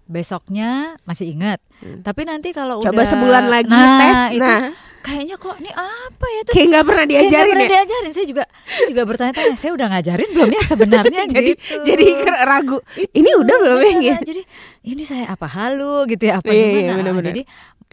besoknya 0.05 0.71
masih 1.02 1.31
ingat 1.31 1.59
Hmm. 1.81 2.05
tapi 2.05 2.23
nanti 2.23 2.52
kalau 2.52 2.76
Coba 2.79 2.93
udah 2.93 3.09
sebulan 3.09 3.45
lagi 3.49 3.73
nah, 3.73 3.97
tes. 4.29 4.37
itu 4.37 4.45
Nah, 4.45 4.69
kayaknya 5.00 5.33
kok 5.35 5.57
ini 5.57 5.73
apa 5.73 6.26
ya 6.29 6.40
terus 6.43 6.52
kayak 6.52 6.69
nggak 6.69 6.85
pernah 6.85 7.05
kayak 7.07 7.21
diajarin 7.25 7.49
pernah 7.49 7.64
ya. 7.64 7.73
diajarin 7.73 8.11
saya 8.12 8.26
juga 8.26 8.45
saya 8.69 8.85
juga 8.85 9.02
bertanya-tanya 9.02 9.55
saya 9.57 9.73
udah 9.73 9.87
ngajarin 9.88 10.29
belum 10.31 10.50
ya 10.50 10.62
sebenarnya 10.62 11.23
jadi 11.33 11.52
gitu. 11.57 11.81
jadi 11.88 12.07
ragu. 12.43 12.79
Ini 13.11 13.31
udah 13.33 13.57
belum 13.57 13.79
ya? 13.79 13.88
Iya, 13.88 13.97
gitu? 13.97 14.25
jadi 14.29 14.43
ini 14.85 15.02
saya 15.02 15.25
apa 15.26 15.47
halu 15.49 16.05
gitu 16.05 16.23
ya 16.23 16.35
apa 16.37 16.52
Iya, 16.52 16.61
iya, 16.61 16.76
gimana 16.85 16.97
benar-benar. 17.00 17.26
jadi 17.26 17.43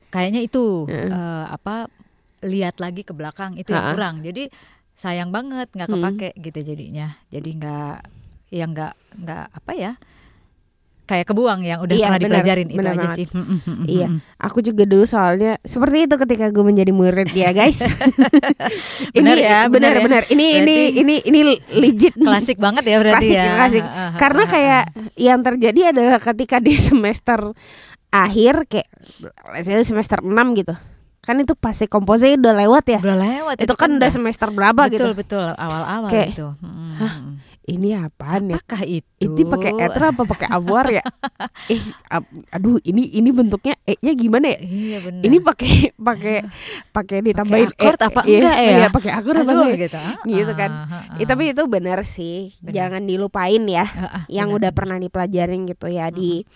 kayaknya 0.10 0.42
itu 0.44 0.66
Heeh. 0.84 1.08
eh, 1.08 1.46
apa 1.48 1.76
lihat 2.42 2.78
lagi 2.78 3.02
ke 3.02 3.12
belakang 3.12 3.56
itu 3.56 3.70
yang 3.70 3.94
kurang 3.94 4.16
jadi 4.22 4.50
sayang 4.92 5.30
banget 5.30 5.70
nggak 5.70 5.88
Hmm. 5.88 5.98
kepake 6.00 6.30
gitu 6.40 6.60
jadinya 6.64 7.18
jadi 7.28 7.50
nggak 7.52 7.98
ya 8.50 8.66
nggak 8.66 8.94
nggak 9.18 9.46
apa 9.52 9.72
ya 9.74 9.92
kayak 11.04 11.24
kebuang 11.26 11.64
yang 11.64 11.80
udah 11.80 11.96
Iya, 11.96 12.04
pernah 12.04 12.20
benar, 12.20 12.28
dipelajarin 12.36 12.68
itu 12.68 12.76
benar 12.76 12.92
aja 12.92 13.00
banget. 13.02 13.16
sih 13.16 13.28
Mm, 13.28 13.40
mm, 13.40 13.48
mm, 13.48 13.64
mm, 13.64 13.86
Iya. 13.88 14.08
Aku 14.38 14.60
juga 14.60 14.84
dulu 14.84 15.06
soalnya 15.06 15.56
seperti 15.64 15.98
itu 16.04 16.16
ketika 16.18 16.46
gue 16.50 16.60
menjadi 16.62 16.92
murid 16.92 17.32
ya 17.32 17.50
guys. 17.52 17.80
ini 19.18 19.32
ya, 19.32 19.40
ya, 19.40 19.60
benar 19.68 19.96
benar 19.98 20.24
ya. 20.26 20.30
Ini 20.30 20.46
ini 20.60 20.76
Berarti- 20.76 21.00
ini 21.00 21.16
ini 21.24 21.40
legit 21.74 22.14
klasik 22.14 22.58
banget 22.58 22.84
ya 22.86 23.00
berarti 23.00 23.24
klasik, 23.24 23.40
ya 23.40 23.52
klasik. 23.56 23.84
Karena 24.20 24.44
kayak 24.46 24.84
yang 25.16 25.40
terjadi 25.42 25.82
adalah 25.90 26.20
ketika 26.20 26.58
di 26.60 26.76
semester 26.92 27.56
akhir 28.10 28.68
kayak 28.68 28.88
semester 29.82 30.20
6 30.20 30.28
gitu. 30.56 30.76
Kan 31.20 31.38
itu 31.38 31.54
pasti 31.54 31.86
komposisi 31.86 32.36
udah 32.36 32.56
lewat 32.58 32.84
ya. 32.88 33.00
udah 33.00 33.18
lewat 33.18 33.56
itu 33.60 33.74
kan 33.74 33.90
udah 33.92 34.08
semester 34.08 34.48
berapa 34.48 34.82
betul 34.86 35.12
gitu. 35.12 35.18
betul 35.18 35.46
awal-awal 35.50 36.08
Kayak, 36.08 36.28
itu 36.34 36.48
Mm, 36.58 36.68
mm, 36.68 36.94
hah, 36.98 37.16
mm. 37.16 37.34
Ini 37.68 38.00
apaan 38.00 38.48
ya? 38.48 38.56
apakah 38.56 38.82
itu 38.88 39.04
Ini 39.20 39.44
pakai 39.44 39.72
etra 39.78 40.06
apa 40.08 40.24
pakai 40.24 40.48
awar 40.48 40.88
ya? 40.88 41.04
eh, 41.68 41.84
aduh 42.48 42.80
ini 42.82 43.12
ini 43.12 43.28
bentuknya 43.28 43.76
e-nya 43.84 44.16
gimana 44.16 44.56
ya? 44.56 44.60
iya 44.62 44.98
benar 44.98 45.20
Ini 45.22 45.38
pakai 45.44 45.74
pakai 46.00 46.36
pakai 46.90 47.18
ditambahin 47.22 47.68
akord 47.68 48.00
E- 48.00 48.06
apa 48.08 48.22
iya, 48.24 48.40
enggak 48.40 48.56
ya? 48.56 48.72
Iya, 48.72 48.88
pakai 48.88 49.12
akord 49.12 49.38
apa 49.38 49.52
enggak? 49.52 49.76
gitu, 49.84 49.98
ah, 50.00 50.16
Gitu 50.24 50.52
kan. 50.54 50.72
ah, 50.72 50.88
ah, 51.12 51.20
Eh, 51.20 51.28
tapi 51.28 51.44
itu 51.52 51.64
benar 51.68 52.00
sih. 52.08 52.56
Benar. 52.58 52.72
Jangan 52.72 53.02
dilupain 53.04 53.64
ya 53.68 53.84
ah, 53.86 54.04
ah, 54.08 54.24
yang 54.32 54.48
benar, 54.48 54.60
udah 54.64 54.72
pernah 54.72 54.98
dipelajarin 54.98 55.68
gitu 55.68 55.92
ya 55.92 56.08
di 56.08 56.48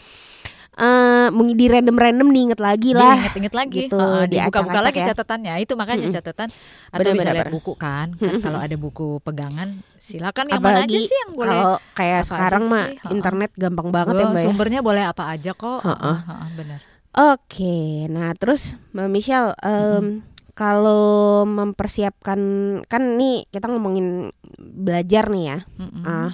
eh 0.71 1.27
mungkin 1.35 1.55
di 1.59 1.67
random-random 1.67 2.27
diinget 2.31 2.59
lagi 2.63 2.95
lah. 2.95 3.19
Diinget-inget 3.19 3.53
lagi, 3.53 3.77
gitu, 3.85 3.99
Heeh, 3.99 4.23
dibuka-buka 4.31 4.79
diacak-acak 4.79 4.83
lagi 4.87 4.99
ya. 4.99 5.07
catatannya. 5.11 5.53
Itu 5.59 5.73
makanya 5.75 6.05
Mm-mm. 6.07 6.15
catatan 6.15 6.47
atau 6.47 6.99
Benar, 6.99 7.13
bisa 7.13 7.27
benar, 7.27 7.35
lihat 7.35 7.49
buku 7.51 7.73
kan. 7.75 8.07
Kan. 8.15 8.39
Kalau 8.39 8.59
ada 8.63 8.75
buku 8.79 9.07
pegangan, 9.21 9.69
silakan 9.99 10.45
yang 10.47 10.63
mana 10.63 10.87
aja 10.87 10.97
sih 10.97 11.17
yang 11.27 11.31
boleh. 11.35 11.59
kalau 11.59 11.75
kayak 11.93 12.19
apa 12.23 12.27
sekarang 12.27 12.63
mah 12.71 12.85
internet 13.11 13.51
gampang 13.59 13.89
banget 13.91 14.13
ya 14.15 14.25
Oh, 14.25 14.31
Mbak 14.31 14.39
ya. 14.39 14.45
sumbernya 14.47 14.79
boleh 14.81 15.03
apa 15.03 15.23
aja 15.27 15.51
kok. 15.51 15.79
Heeh. 15.83 15.99
Heeh, 15.99 16.17
heeh, 16.25 16.49
benar. 16.55 16.79
Oke, 17.11 17.77
nah 18.07 18.31
terus 18.39 18.79
Mbak 18.95 19.07
Michelle, 19.11 19.51
em, 19.67 20.23
kalau 20.55 21.43
mempersiapkan 21.43 22.39
kan 22.87 23.03
nih 23.19 23.43
kita 23.51 23.67
ngomongin 23.67 24.31
belajar 24.57 25.27
nih 25.27 25.43
ya. 25.51 25.57
Mm-mm. 25.75 26.03
Ah, 26.07 26.31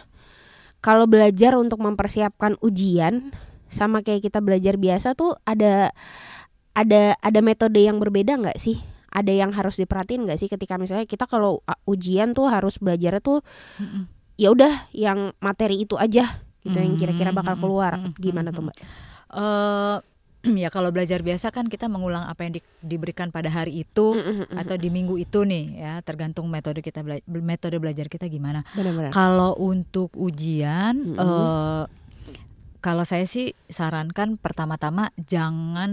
kalau 0.78 1.10
belajar 1.10 1.58
untuk 1.58 1.82
mempersiapkan 1.82 2.54
ujian 2.62 3.34
sama 3.68 4.02
kayak 4.02 4.24
kita 4.24 4.40
belajar 4.40 4.76
biasa 4.76 5.14
tuh 5.14 5.36
ada 5.44 5.92
ada 6.72 7.18
ada 7.18 7.40
metode 7.42 7.80
yang 7.80 7.98
berbeda 7.98 8.38
nggak 8.38 8.58
sih? 8.58 8.78
Ada 9.08 9.34
yang 9.34 9.50
harus 9.52 9.76
diperhatiin 9.76 10.30
nggak 10.30 10.38
sih 10.38 10.46
ketika 10.46 10.78
misalnya 10.78 11.04
kita 11.04 11.26
kalau 11.26 11.60
ujian 11.84 12.32
tuh 12.32 12.48
harus 12.48 12.78
belajar 12.78 13.18
tuh 13.18 13.42
Mm-mm. 13.76 14.06
ya 14.36 14.54
udah 14.54 14.86
yang 14.92 15.34
materi 15.40 15.82
itu 15.82 15.98
aja 15.98 16.38
gitu 16.62 16.76
yang 16.76 16.94
kira-kira 16.96 17.32
bakal 17.32 17.56
Mm, 17.56 17.62
keluar. 17.64 17.94
mm, 17.98 18.06
mm, 18.06 18.20
Gimana 18.20 18.50
mm, 18.50 18.56
tuh 18.56 18.64
Mbak? 18.64 18.78
Eh, 19.34 19.98
ya 20.64 20.70
kalau 20.70 20.94
belajar 20.94 21.20
biasa 21.20 21.50
kan 21.50 21.66
kita 21.66 21.90
mengulang 21.90 22.24
apa 22.24 22.46
yang 22.46 22.54
di- 22.54 22.68
diberikan 22.80 23.34
pada 23.34 23.50
hari 23.50 23.82
itu 23.82 24.14
Mm, 24.14 24.22
mm, 24.22 24.46
mm, 24.48 24.58
atau 24.60 24.76
di 24.78 24.88
minggu 24.88 25.18
itu 25.18 25.42
nih 25.42 25.66
ya 25.78 25.94
tergantung 26.00 26.46
metode 26.46 26.80
kita 26.80 27.02
bela- 27.02 27.24
metode 27.26 27.82
belajar 27.82 28.06
kita 28.06 28.28
gimana 28.28 28.62
Benar-benar. 28.70 29.10
Kalau 29.10 29.58
untuk 29.58 30.14
ujian, 30.14 30.94
Mm-mm. 30.94 31.18
eh, 31.18 31.84
kalau 32.88 33.04
saya 33.04 33.28
sih 33.28 33.52
sarankan 33.68 34.40
pertama-tama 34.40 35.12
jangan 35.20 35.92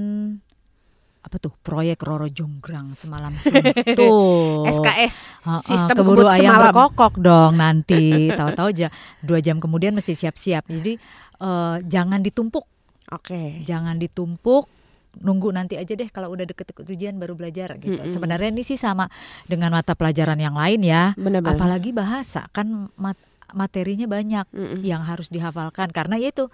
apa 1.24 1.36
tuh 1.40 1.50
proyek 1.58 1.98
Roro 2.04 2.30
Jonggrang 2.30 2.94
semalam 2.94 3.34
suntuk. 3.34 4.62
SKS 4.68 5.16
Ha-ha, 5.42 5.58
sistem 5.58 5.96
keburu 5.96 6.28
ayam 6.28 6.54
semalam. 6.54 6.70
berkokok 6.70 7.14
dong 7.18 7.58
nanti. 7.58 8.30
Tahu-tahu 8.30 8.68
aja 8.70 8.88
dua 9.18 9.40
jam 9.40 9.58
kemudian 9.58 9.90
mesti 9.90 10.14
siap-siap. 10.14 10.68
Jadi 10.68 10.94
eh, 11.40 11.76
jangan 11.82 12.22
ditumpuk, 12.22 12.62
Oke. 13.10 13.64
jangan 13.64 13.98
ditumpuk. 13.98 14.70
Nunggu 15.14 15.50
nanti 15.50 15.74
aja 15.74 15.94
deh 15.94 16.10
kalau 16.10 16.30
udah 16.30 16.42
deket-deket 16.44 16.86
ujian 16.86 17.18
baru 17.18 17.34
belajar 17.34 17.74
gitu. 17.78 17.98
Mm-mm. 17.98 18.10
Sebenarnya 18.10 18.50
ini 18.50 18.62
sih 18.62 18.76
sama 18.76 19.06
dengan 19.46 19.70
mata 19.72 19.98
pelajaran 19.98 20.36
yang 20.36 20.54
lain 20.54 20.82
ya. 20.82 21.14
Benar-benar. 21.18 21.54
Apalagi 21.58 21.90
bahasa 21.90 22.46
kan 22.50 22.90
mat- 22.94 23.33
materinya 23.52 24.08
banyak 24.08 24.46
Mm-mm. 24.48 24.80
yang 24.80 25.04
harus 25.04 25.28
dihafalkan 25.28 25.92
karena 25.92 26.16
ya 26.16 26.32
itu 26.32 26.48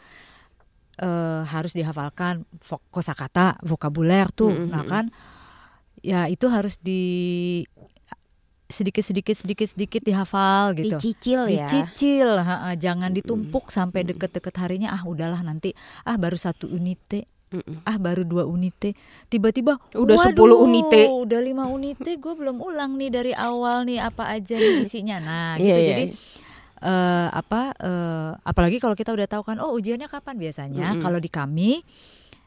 eh, 0.98 1.42
harus 1.46 1.72
dihafalkan 1.72 2.42
kosakata, 2.90 3.60
vokabuler 3.62 4.28
tuh. 4.34 4.50
Mm-mm. 4.50 4.68
Nah 4.72 4.82
kan 4.84 5.04
ya 6.00 6.26
itu 6.26 6.48
harus 6.48 6.80
di 6.80 7.62
sedikit 8.70 9.02
sedikit 9.02 9.34
sedikit 9.34 9.66
sedikit 9.66 10.02
dihafal 10.06 10.78
gitu. 10.78 10.94
Dicicil 10.94 11.42
ya. 11.50 11.66
Dicicil, 11.66 12.38
ha-ha, 12.38 12.70
jangan 12.78 13.10
ditumpuk 13.10 13.66
sampai 13.74 14.06
deket-deket 14.06 14.54
harinya 14.62 14.94
ah 14.94 15.02
udahlah 15.02 15.42
nanti 15.42 15.74
ah 16.06 16.14
baru 16.14 16.38
satu 16.38 16.70
unite 16.70 17.26
Mm-mm. 17.50 17.82
ah 17.82 17.98
baru 17.98 18.22
dua 18.22 18.46
unite 18.46 18.94
tiba-tiba 19.26 19.74
Udah 19.98 20.14
waduh, 20.22 20.54
10 20.62 20.66
unite. 20.70 21.02
udah 21.10 21.40
lima 21.42 21.66
unite 21.66 22.14
gue 22.14 22.34
belum 22.38 22.62
ulang 22.62 22.94
nih 22.94 23.10
dari 23.10 23.32
awal 23.34 23.82
nih 23.90 23.98
apa 23.98 24.38
aja 24.38 24.54
nih 24.54 24.86
isinya 24.86 25.18
nah 25.18 25.50
gitu 25.58 25.66
Iya, 25.66 25.74
iya, 25.74 25.88
jadi 25.90 26.04
iya. 26.14 26.18
Eh, 26.80 27.28
apa 27.30 27.76
eh, 27.76 28.30
apalagi 28.44 28.80
kalau 28.80 28.96
kita 28.96 29.12
udah 29.12 29.28
tahu 29.28 29.42
kan 29.44 29.56
oh 29.60 29.76
ujiannya 29.76 30.08
kapan 30.08 30.36
biasanya 30.40 30.96
Mm-mm. 30.96 31.02
kalau 31.04 31.20
di 31.20 31.28
kami 31.28 31.84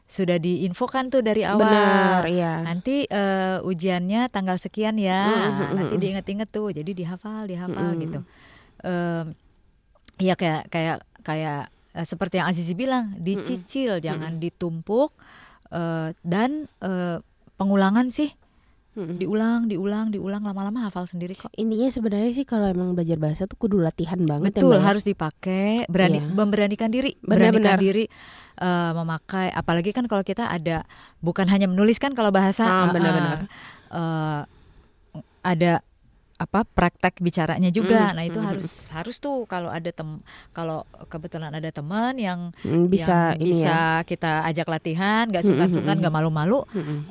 sudah 0.04 0.36
diinfokan 0.36 1.08
tuh 1.08 1.24
dari 1.24 1.48
awal 1.48 1.64
Benar, 1.64 2.22
iya. 2.28 2.60
nanti 2.60 3.08
eh, 3.08 3.58
ujiannya 3.64 4.28
tanggal 4.28 4.60
sekian 4.60 5.00
ya 5.00 5.24
Mm-mm, 5.26 5.80
nanti 5.80 5.94
mm-mm. 5.96 6.02
diinget-inget 6.02 6.48
tuh 6.52 6.70
jadi 6.74 6.90
dihafal 6.92 7.48
dihafal 7.48 7.94
Mm-mm. 7.94 8.04
gitu 8.04 8.20
Em, 8.84 9.32
ya 10.20 10.36
kayak 10.36 10.68
kayak 10.68 10.98
kayak 11.24 11.72
seperti 12.04 12.36
yang 12.36 12.52
Azizi 12.52 12.76
bilang 12.76 13.16
dicicil 13.16 13.96
jangan 13.96 14.36
ditumpuk 14.36 15.16
eh, 15.72 16.12
dan 16.20 16.68
eh, 16.84 17.18
pengulangan 17.56 18.12
sih 18.12 18.28
Mm-mm. 18.94 19.18
diulang 19.18 19.66
diulang 19.66 20.08
diulang 20.08 20.40
lama-lama 20.40 20.86
hafal 20.86 21.04
sendiri 21.04 21.34
kok 21.34 21.50
Intinya 21.54 21.86
sebenarnya 21.88 22.30
sih 22.32 22.42
kalau 22.42 22.66
emang 22.66 22.94
belajar 22.94 23.18
bahasa 23.18 23.42
tuh 23.44 23.54
kudu 23.56 23.76
latihan 23.76 24.16
banget 24.18 24.54
betul 24.54 24.70
ya, 24.70 24.70
Mbak 24.70 24.80
ya? 24.80 24.86
harus 24.86 25.04
dipakai 25.04 25.66
berani 25.86 26.18
Iya. 26.18 26.30
memberanikan 26.30 26.88
diri 26.88 27.18
Benar-benar. 27.18 27.74
beranikan 27.74 27.76
diri 27.76 28.04
eh, 28.56 28.92
memakai 28.92 29.50
apalagi 29.50 29.90
kan 29.90 30.06
kalau 30.06 30.22
kita 30.22 30.46
ada 30.46 30.86
bukan 31.18 31.46
hanya 31.46 31.66
menulis 31.66 31.98
kan 31.98 32.14
kalau 32.14 32.30
bahasa 32.30 32.62
Ah, 32.62 32.88
benar-benar. 32.88 33.50
eh, 33.90 34.40
ada 35.42 35.72
apa 36.44 36.68
praktek 36.68 37.18
bicaranya 37.24 37.72
juga. 37.72 38.12
Mm, 38.12 38.16
nah 38.16 38.24
itu 38.28 38.40
mm, 38.40 38.46
harus 38.46 38.68
harus 38.92 39.16
tuh 39.16 39.48
kalau 39.48 39.72
ada 39.72 39.88
tem 39.88 40.20
kalau 40.52 40.84
kebetulan 41.08 41.50
ada 41.50 41.70
teman 41.72 42.14
yang 42.20 42.52
Mm, 42.60 42.86
bisa 42.92 43.34
yang 43.34 43.40
bisa 43.40 43.76
ya. 44.00 44.06
kita 44.06 44.32
ajak 44.48 44.66
latihan 44.68 45.24
nggak 45.32 45.42
mm, 45.44 45.96
nggak 46.00 46.14
malu-malu 46.14 46.62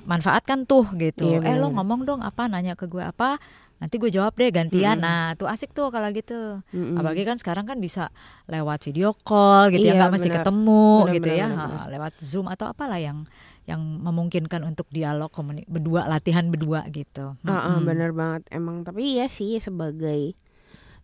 manfaatkan 0.05 0.63
tuh 0.69 0.85
gitu. 1.01 1.41
Iya, 1.41 1.53
eh 1.53 1.55
lo 1.57 1.73
ngomong 1.73 2.05
dong 2.05 2.21
apa 2.21 2.45
nanya 2.45 2.77
ke 2.77 2.85
gue 2.85 3.01
apa 3.01 3.41
nanti 3.83 3.99
gue 3.99 4.07
jawab 4.07 4.31
deh 4.33 4.47
gantian 4.47 4.95
Mm-mm. 4.95 5.03
nah 5.03 5.35
tuh 5.35 5.51
asik 5.51 5.75
tuh 5.75 5.91
kalau 5.91 6.07
gitu 6.15 6.63
Mm-mm. 6.71 6.95
apalagi 6.95 7.27
kan 7.27 7.35
sekarang 7.35 7.67
kan 7.67 7.83
bisa 7.83 8.07
lewat 8.47 8.87
video 8.87 9.11
call 9.11 9.67
gitu 9.69 9.83
ya 9.83 9.91
Iya, 9.91 9.99
nggak 9.99 10.11
mesti 10.15 10.29
ketemu 10.31 10.83
Benar, 11.03 11.13
gitu 11.13 11.27
benar, 11.27 11.35
ya 11.35 11.47
benar, 11.51 11.59
Ha, 11.59 11.67
benar. 11.67 11.87
lewat 11.91 12.13
zoom 12.23 12.47
atau 12.47 12.65
apalah 12.71 12.95
yang 12.95 13.27
yang 13.63 13.79
memungkinkan 13.79 14.63
untuk 14.63 14.87
dialog 14.87 15.27
berdua 15.67 16.07
latihan 16.07 16.47
berdua 16.47 16.87
gitu 16.87 17.35
ah, 17.43 17.75
Mm-mm. 17.75 17.83
bener 17.83 18.15
banget 18.15 18.47
emang 18.51 18.87
tapi 18.87 19.19
iya 19.19 19.27
sih 19.27 19.59
sebagai 19.59 20.31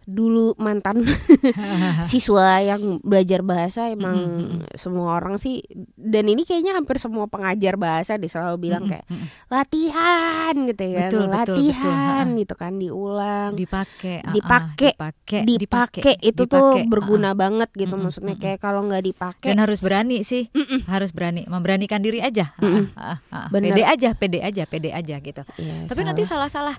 dulu 0.09 0.57
mantan 0.57 1.05
siswa 2.09 2.57
yang 2.59 2.97
belajar 2.99 3.39
bahasa 3.39 3.87
emang 3.87 4.17
Mm-mm. 4.17 4.73
semua 4.73 5.15
orang 5.15 5.37
sih 5.37 5.61
dan 5.93 6.25
ini 6.25 6.43
kayaknya 6.43 6.73
hampir 6.73 6.97
semua 6.97 7.25
pengajar 7.25 7.75
bahasa 7.75 8.15
deh 8.15 8.25
selalu 8.25 8.57
bilang 8.59 8.85
kayak 8.85 9.05
Mm-mm. 9.05 9.27
latihan 9.47 10.53
gitu 10.65 10.83
ya 10.83 11.07
Betul, 11.07 11.23
betul, 11.23 11.29
betul. 11.29 11.55
latihan 11.55 11.93
Ha-ha. 12.25 12.37
gitu 12.37 12.53
kan 12.53 12.73
diulang 12.75 13.51
dipakai 13.53 14.17
Dipakai, 14.25 14.91
dipakai 14.93 15.41
dipakai 15.45 16.13
itu 16.19 16.43
tuh 16.43 16.57
ah, 16.57 16.73
ah. 16.75 16.83
berguna 16.83 17.31
banget 17.31 17.69
gitu 17.71 17.93
Mm-mm, 17.93 18.03
maksudnya 18.03 18.33
mm-mm. 18.33 18.43
kayak 18.43 18.59
kalau 18.59 18.81
nggak 18.83 19.03
dipakai 19.05 19.49
dan 19.49 19.59
harus 19.59 19.79
berani 19.79 20.21
sih 20.21 20.49
Mm-mm. 20.49 20.85
harus 20.85 21.13
berani 21.13 21.45
memberanikan 21.45 22.01
diri 22.01 22.19
aja 22.19 22.51
Mm-mm. 22.57 22.91
ah, 22.93 23.21
ah, 23.29 23.45
ah. 23.45 23.47
Bener. 23.49 23.71
pede 23.71 23.83
aja 23.85 24.09
pede 24.13 24.39
aja 24.39 24.63
pede 24.65 24.89
aja 24.89 25.15
gitu 25.17 25.43
Ya, 25.59 25.85
tapi 25.85 26.01
nanti 26.01 26.23
salah. 26.23 26.47
salah-salah 26.49 26.77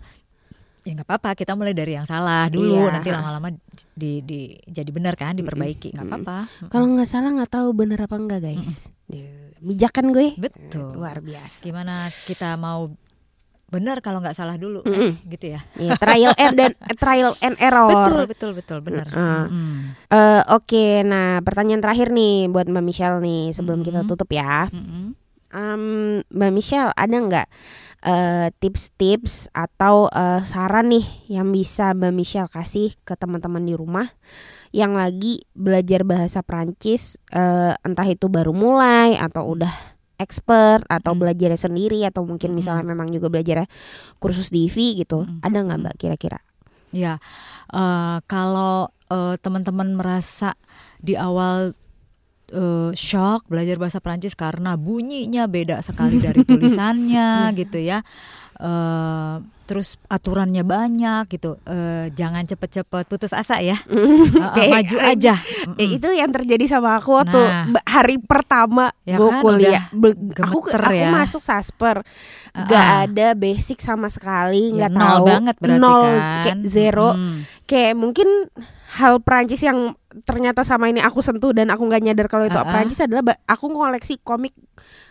ya 0.81 0.93
nggak 0.93 1.05
apa-apa 1.05 1.31
kita 1.35 1.53
mulai 1.53 1.71
dari 1.71 1.93
yang 1.93 2.05
salah 2.05 2.49
dulu 2.49 2.73
Iya. 2.81 2.93
nanti 2.95 3.09
lama-lama 3.09 3.53
di, 3.93 4.21
di 4.21 4.41
jadi 4.63 4.89
benar 4.89 5.13
kan 5.13 5.35
diperbaiki 5.35 5.93
nggak 5.93 6.01
Mm-mm. 6.03 6.25
apa-apa 6.25 6.39
kalau 6.67 6.89
nggak 6.89 7.05
salah 7.07 7.31
nggak 7.31 7.51
tahu 7.51 7.69
bener 7.71 7.99
apa 7.99 8.17
enggak 8.17 8.41
guys 8.43 8.89
Ya, 9.07 9.27
bijak 9.59 9.93
kan 9.93 10.09
gue 10.09 10.33
betul 10.35 10.95
luar 10.95 11.19
biasa 11.19 11.61
gimana 11.61 11.95
kita 12.25 12.55
mau 12.55 12.95
benar 13.67 13.99
kalau 13.99 14.19
nggak 14.19 14.33
salah 14.33 14.55
dulu 14.55 14.81
Mm-mm. 14.81 15.19
gitu 15.27 15.53
ya 15.53 15.61
Iya, 15.77 15.95
trial 15.97 16.33
and 16.35 16.55
dan 16.55 16.73
trial 17.03 17.33
and 17.39 17.55
error 17.59 17.87
betul 17.87 18.23
betul 18.25 18.51
betul 18.53 18.79
benar 18.81 19.07
Heeh. 19.07 19.45
Mm. 19.47 19.79
Eh, 20.09 20.43
Oke, 20.49 21.03
nah 21.03 21.39
pertanyaan 21.39 21.79
terakhir 21.79 22.09
nih 22.09 22.49
buat 22.49 22.67
Mbak 22.67 22.83
Michelle 22.83 23.19
nih 23.19 23.51
sebelum 23.51 23.83
kita 23.83 24.03
Mhm. 24.03 24.09
tutup 24.09 24.27
ya. 24.29 24.67
Mm-mm. 24.67 25.15
Em, 25.51 25.83
Mbak 26.25 26.51
Michelle 26.53 26.91
ada 26.93 27.17
nggak 27.17 27.47
eh, 28.01 28.49
tips-tips 28.61 29.53
atau 29.53 30.09
eh, 30.09 30.41
saran 30.45 30.89
nih 30.93 31.07
yang 31.29 31.53
bisa 31.53 31.93
Mbak 31.93 32.13
Michelle 32.15 32.51
kasih 32.51 32.97
ke 33.05 33.17
teman-teman 33.17 33.65
di 33.65 33.77
rumah 33.77 34.09
yang 34.71 34.95
lagi 34.95 35.43
belajar 35.53 36.07
bahasa 36.07 36.47
Prancis, 36.47 37.19
eh, 37.35 37.75
entah 37.83 38.07
itu 38.07 38.31
baru 38.31 38.55
mulai 38.55 39.19
atau 39.19 39.59
udah 39.59 39.73
expert 40.21 40.85
atau 40.87 41.17
Hmm. 41.17 41.21
belajarnya 41.27 41.59
sendiri 41.59 42.05
atau 42.07 42.23
mungkin 42.23 42.53
Hmm. 42.53 42.59
misalnya 42.61 42.85
memang 42.87 43.09
juga 43.11 43.33
belajarnya 43.33 43.67
kursus 44.21 44.53
IVI 44.53 45.03
gitu. 45.03 45.25
Hmm. 45.27 45.41
Ada 45.43 45.59
nggak 45.65 45.79
Hmm. 45.81 45.85
Mbak 45.91 45.97
kira-kira? 45.99 46.39
Ya, 46.93 47.19
eh, 47.73 48.19
kalau 48.29 48.91
eh, 49.11 49.35
teman-teman 49.43 49.99
merasa 49.99 50.55
di 51.03 51.19
awal 51.19 51.75
eh, 52.51 52.91
shock 52.93 53.47
belajar 53.47 53.77
bahasa 53.77 53.99
Prancis 53.99 54.35
karena 54.35 54.75
bunyinya 54.75 55.47
beda 55.47 55.81
sekali 55.81 56.19
dari 56.19 56.43
tulisannya 56.43 57.31
gitu 57.57 57.79
ya, 57.79 58.03
eh, 58.57 59.35
terus 59.65 60.03
aturannya 60.05 60.61
banyak 60.61 61.31
gitu, 61.31 61.55
eh, 61.63 62.11
jangan 62.11 62.43
cepet-cepet 62.43 63.07
putus 63.07 63.31
asa 63.31 63.59
ya, 63.59 63.79
eh, 63.87 64.51
Kayak- 64.53 64.71
maju 64.73 64.97
aja. 65.01 65.35
Mm-mm. 65.39 65.95
itu 65.95 66.09
yang 66.11 66.29
terjadi 66.29 66.65
sama 66.69 66.97
aku 66.97 67.15
waktu 67.15 67.39
Nah. 67.39 67.79
hari 67.85 68.19
pertama 68.19 68.91
Ya 69.05 69.15
gue 69.15 69.31
kan, 69.31 69.41
kuliah. 69.41 69.85
Aku 70.43 70.67
aku 70.67 70.91
ya. 70.91 71.09
masuk 71.09 71.39
sasper, 71.39 72.03
Uh-uh. 72.03 72.67
gak 72.67 72.87
ada 73.07 73.29
basic 73.33 73.79
sama 73.79 74.07
sekali, 74.07 74.75
Ya, 74.75 74.87
nggak 74.87 74.93
nol 74.93 75.07
tahu 75.07 75.25
banget 75.29 75.57
berarti 75.57 75.79
nol 75.79 76.03
kan. 76.03 76.43
kayak 76.43 76.59
zero. 76.67 77.11
Mm. 77.13 77.39
Kayak 77.63 77.95
mungkin 77.95 78.29
hal 78.91 79.15
Prancis 79.21 79.63
yang 79.63 79.95
ternyata 80.21 80.61
sama 80.61 80.87
ini 80.87 80.99
aku 80.99 81.19
sentuh 81.19 81.51
dan 81.51 81.69
aku 81.69 81.83
nggak 81.83 82.03
nyadar 82.03 82.27
kalau 82.27 82.45
itu 82.45 82.55
Uh-uh. 82.55 82.67
Prancis 82.67 82.99
adalah 82.99 83.23
ba- 83.25 83.41
aku 83.45 83.67
ngoleksi 83.67 84.19
komik 84.19 84.53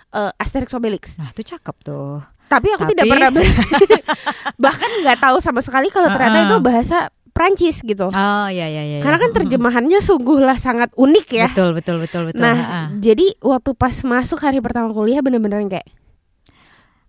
eh, 0.10 0.32
Asterix 0.36 0.72
Obelix. 0.72 1.15
Nah 1.15 1.29
itu 1.29 1.44
cakep 1.46 1.75
tuh. 1.82 2.20
Tapi 2.46 2.68
aku 2.72 2.84
Tapi- 2.84 2.91
tidak 2.91 3.06
pernah 3.08 3.29
bahkan 4.63 4.89
nggak 5.01 5.20
tahu 5.20 5.38
sama 5.38 5.60
sekali 5.60 5.88
kalau 5.88 6.10
ternyata 6.10 6.38
Uh-uh. 6.39 6.48
itu 6.48 6.58
bahasa 6.60 6.98
Prancis 7.29 7.79
gitu. 7.79 8.12
Oh 8.12 8.48
ya 8.48 8.68
ya 8.68 8.84
ya. 8.84 8.84
ya. 8.89 9.00
Karena 9.00 9.15
kan 9.18 9.32
Mm-mm. 9.32 9.39
terjemahannya 9.39 10.00
sungguhlah 10.00 10.58
sangat 10.58 10.91
unik 10.94 11.27
ya. 11.32 11.48
Betul 11.50 11.72
betul 11.72 11.98
betul 11.98 12.22
betul. 12.27 12.41
Nah, 12.41 12.51
Ha-ha. 12.53 12.82
jadi 12.96 13.39
waktu 13.39 13.72
pas 13.74 13.96
masuk 14.03 14.39
hari 14.39 14.60
pertama 14.60 14.91
kuliah 14.91 15.24
bener-bener 15.24 15.63
kayak 15.70 15.88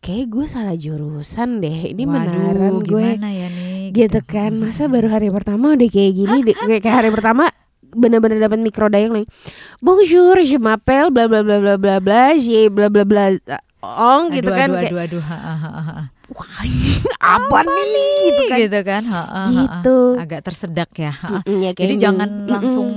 kayak 0.01 0.27
gue 0.29 0.47
salah 0.47 0.73
jurusan 0.75 1.59
deh. 1.59 1.91
Ini 1.91 2.03
Waduh, 2.05 2.15
beneran 2.15 2.75
gue 2.81 3.07
gimana 3.17 3.29
ya 3.29 3.49
nih? 3.49 3.91
gitu 3.91 4.21
kan. 4.23 4.55
Masa 4.55 4.87
baru 4.87 5.11
hari 5.11 5.29
pertama 5.29 5.75
udah 5.75 5.89
kayak 5.89 6.13
gini 6.15 6.37
deh. 6.43 6.55
Kayak 6.79 6.95
hari 6.97 7.11
pertama 7.11 7.51
bener-bener 7.93 8.39
dapat 8.39 8.59
mikro 8.59 8.87
dayang 8.87 9.13
nih. 9.13 9.27
Bonjour, 9.79 10.37
je 10.41 10.57
m'appelle 10.57 11.11
bla 11.11 11.27
bla 11.27 11.41
bla 11.41 11.59
bla 11.59 11.75
bla 11.77 11.97
bla, 11.99 12.35
je 12.35 12.69
bla 12.69 12.87
bla 12.89 13.05
bla 13.05 13.25
ong 13.81 14.37
gitu 14.37 14.53
aduh, 14.53 14.57
kan 14.61 14.69
aduh, 14.69 14.77
kayak 14.77 14.93
aduh, 14.93 15.01
aduh, 15.09 15.23
ha, 15.25 15.37
ha, 15.41 15.53
ha, 15.57 15.81
ha. 15.81 16.03
wah 16.31 16.61
apa 17.41 17.59
nih 17.65 18.13
gitu 18.29 18.43
kan. 18.45 18.59
gitu 18.61 18.81
kan 18.85 19.03
ha, 19.09 19.21
ha, 19.25 19.25
ha, 19.25 19.41
ha. 19.41 19.63
Gitu. 19.81 19.97
agak 20.21 20.41
tersedak 20.45 20.91
ya 20.95 21.09
ha. 21.09 21.41
Mm-mm, 21.41 21.65
ya, 21.65 21.71
kayak 21.73 21.81
jadi 21.81 21.95
jangan 21.97 22.29
Mm-mm. 22.29 22.53
langsung 22.53 22.89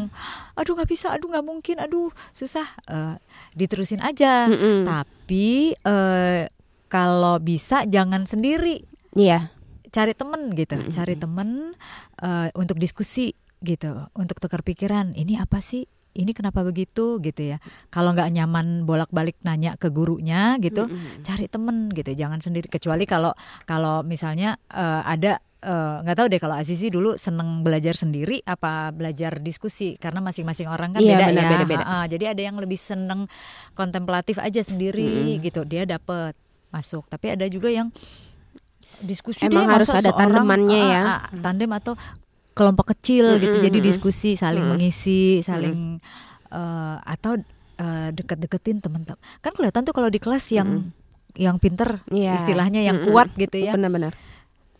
aduh 0.54 0.76
nggak 0.76 0.92
bisa 0.92 1.16
aduh 1.16 1.32
nggak 1.32 1.46
mungkin 1.48 1.80
aduh 1.80 2.12
susah 2.36 2.68
Eh, 2.84 3.16
diterusin 3.56 4.04
aja 4.04 4.52
Mm-mm. 4.52 4.84
tapi 4.84 5.72
eh, 5.72 6.52
kalau 6.92 7.40
bisa 7.40 7.88
jangan 7.88 8.28
sendiri 8.28 8.84
Iya. 9.16 9.56
cari 9.88 10.12
temen 10.12 10.52
gitu 10.52 10.76
Mm-mm. 10.76 10.92
cari 10.92 11.16
temen 11.16 11.80
eh, 12.20 12.52
untuk 12.54 12.76
diskusi 12.76 13.32
gitu 13.64 14.12
untuk 14.14 14.38
tukar 14.44 14.62
pikiran 14.62 15.16
ini 15.16 15.40
apa 15.40 15.64
sih? 15.64 15.88
Ini 16.14 16.30
kenapa 16.38 16.62
begitu? 16.62 17.18
gitu 17.26 17.42
ya. 17.42 17.58
Kalau 17.90 18.14
nggak 18.14 18.30
nyaman 18.30 18.86
bolak-balik 18.86 19.34
nanya 19.42 19.74
ke 19.82 19.90
gurunya 19.90 20.62
gitu 20.62 20.86
Mm-mm. 20.86 21.26
cari 21.26 21.50
temen 21.50 21.90
gitu 21.90 22.14
jangan 22.14 22.38
sendiri. 22.38 22.70
Kecuali 22.70 23.10
kalau 23.10 23.34
kalau 23.66 24.06
misalnya 24.06 24.62
eh, 24.70 25.02
ada 25.10 25.42
eh, 25.66 25.96
nggak 26.06 26.14
tahu 26.14 26.28
deh 26.30 26.38
kalau 26.38 26.54
Azizi 26.54 26.94
dulu 26.94 27.18
seneng 27.18 27.66
belajar 27.66 27.98
sendiri 27.98 28.46
apa 28.46 28.94
belajar 28.94 29.42
diskusi? 29.42 29.98
Karena 29.98 30.22
masing-masing 30.22 30.70
orang 30.70 30.94
kan 30.94 31.02
Iya, 31.02 31.18
beda 31.18 31.26
benar, 31.34 31.42
ya. 31.42 31.50
beda-beda. 31.58 31.82
Ha-ha, 31.88 32.06
jadi 32.06 32.26
ada 32.38 32.42
yang 32.46 32.62
lebih 32.62 32.78
seneng 32.78 33.26
kontemplatif 33.74 34.38
aja 34.38 34.62
sendiri 34.62 35.42
gitu 35.42 35.66
dia 35.66 35.90
dapet 35.90 36.38
masuk. 36.70 37.10
Tapi 37.10 37.34
ada 37.42 37.50
juga 37.50 37.74
yang 37.74 37.90
diskusi 39.02 39.50
Emang 39.50 39.66
deh, 39.66 39.82
harus 39.82 39.90
ada 39.90 40.14
tandemannya 40.14 40.78
ah, 40.78 40.94
ya. 40.94 41.02
ah, 41.02 41.22
tandem 41.42 41.74
atau 41.74 41.98
kelompok 42.54 42.94
kecil 42.94 43.38
gitu 43.38 43.52
Mm-mm, 43.52 43.66
jadi 43.66 43.78
mm-mm. 43.78 43.90
diskusi 43.90 44.34
saling 44.34 44.62
Mm-mm. 44.62 44.78
mengisi 44.78 45.42
saling 45.42 45.98
eh, 46.48 46.96
atau 47.04 47.38
eh, 47.76 48.10
deket-deketin 48.12 48.80
teman-teman 48.80 49.18
kan 49.40 49.52
kelihatan 49.52 49.82
tuh 49.82 49.92
kalau 49.92 50.08
di 50.08 50.18
kelas 50.18 50.48
yang 50.50 50.94
yang 51.34 51.58
pinter 51.58 52.06
Iya. 52.08 52.38
istilahnya 52.38 52.82
yang 52.82 52.98
Mm-mm. 53.00 53.10
kuat 53.10 53.34
gitu 53.34 53.58
ya 53.60 53.74
Benar-benar. 53.74 54.14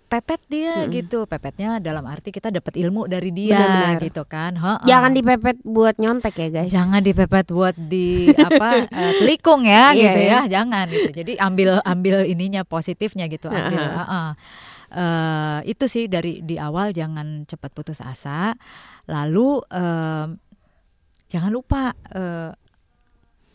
pepet 0.06 0.38
dia 0.46 0.74
Mm-mm. 0.80 0.94
gitu 0.94 1.26
pepetnya 1.26 1.82
dalam 1.82 2.06
arti 2.06 2.30
kita 2.30 2.48
dapat 2.48 2.78
ilmu 2.78 3.06
dari 3.08 3.34
dia 3.34 3.58
Benar-benar. 3.58 3.98
gitu 4.04 4.24
kan 4.24 4.54
Ha-ha. 4.54 4.86
Jangan 4.86 5.10
dipepet 5.12 5.58
buat 5.64 5.98
nyontek 5.98 6.34
ya 6.36 6.48
guys. 6.52 6.70
jangan 6.70 7.02
dipepet 7.02 7.50
buat 7.50 7.74
di 7.74 8.30
apa 8.30 8.86
eh, 8.94 9.14
telikung 9.18 9.66
ya 9.66 9.90
Iya, 9.90 10.02
gitu 10.06 10.20
iya. 10.22 10.40
ya 10.46 10.54
jangan 10.54 10.86
gitu 10.88 11.10
jadi 11.12 11.34
ambil 11.42 11.82
ambil 11.82 12.16
ininya 12.24 12.62
positifnya 12.64 13.26
gitu 13.26 13.50
ambil 13.50 13.82
Ha-ha. 13.82 13.98
ha-ha. 14.00 14.24
Eh, 14.94 15.60
itu 15.68 15.86
sih 15.86 16.06
dari 16.06 16.38
di 16.40 16.54
awal 16.56 16.94
jangan 16.94 17.44
cepat 17.44 17.74
putus 17.74 17.98
asa 17.98 18.54
lalu 19.04 19.58
em, 19.68 20.38
jangan 21.28 21.50
lupa 21.50 21.82
eh, 22.08 22.54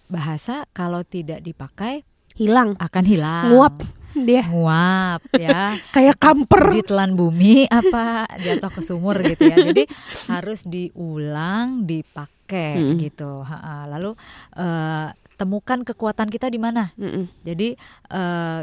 bahasa 0.07 0.66
kalau 0.68 1.05
tidak 1.05 1.38
dipakai 1.38 2.03
Hilang. 2.35 2.74
akan 2.77 3.05
hilang 3.05 3.51
Nguap 3.51 3.77
dia 4.11 4.42
nguap 4.46 5.22
ya 5.31 5.79
kayak 5.94 6.18
kamper. 6.18 6.74
ditelan 6.74 7.14
bumi 7.14 7.70
apa 7.70 8.27
jatuh 8.37 8.72
ke 8.72 8.81
sumur 8.81 9.14
gitu 9.20 9.46
ya 9.46 9.62
jadi 9.62 9.87
harus 10.27 10.64
diulang 10.64 11.87
dipakai 11.87 12.35
Mm. 12.48 12.96
gitu 12.98 13.44
lalu 13.87 14.16
eh, 14.55 15.09
temukan 15.37 15.85
kekuatan 15.85 16.27
kita 16.27 16.48
di 16.48 16.57
mana 16.57 16.90
Mm-mm. 16.94 17.29
jadi 17.44 17.77
eh, 18.09 18.61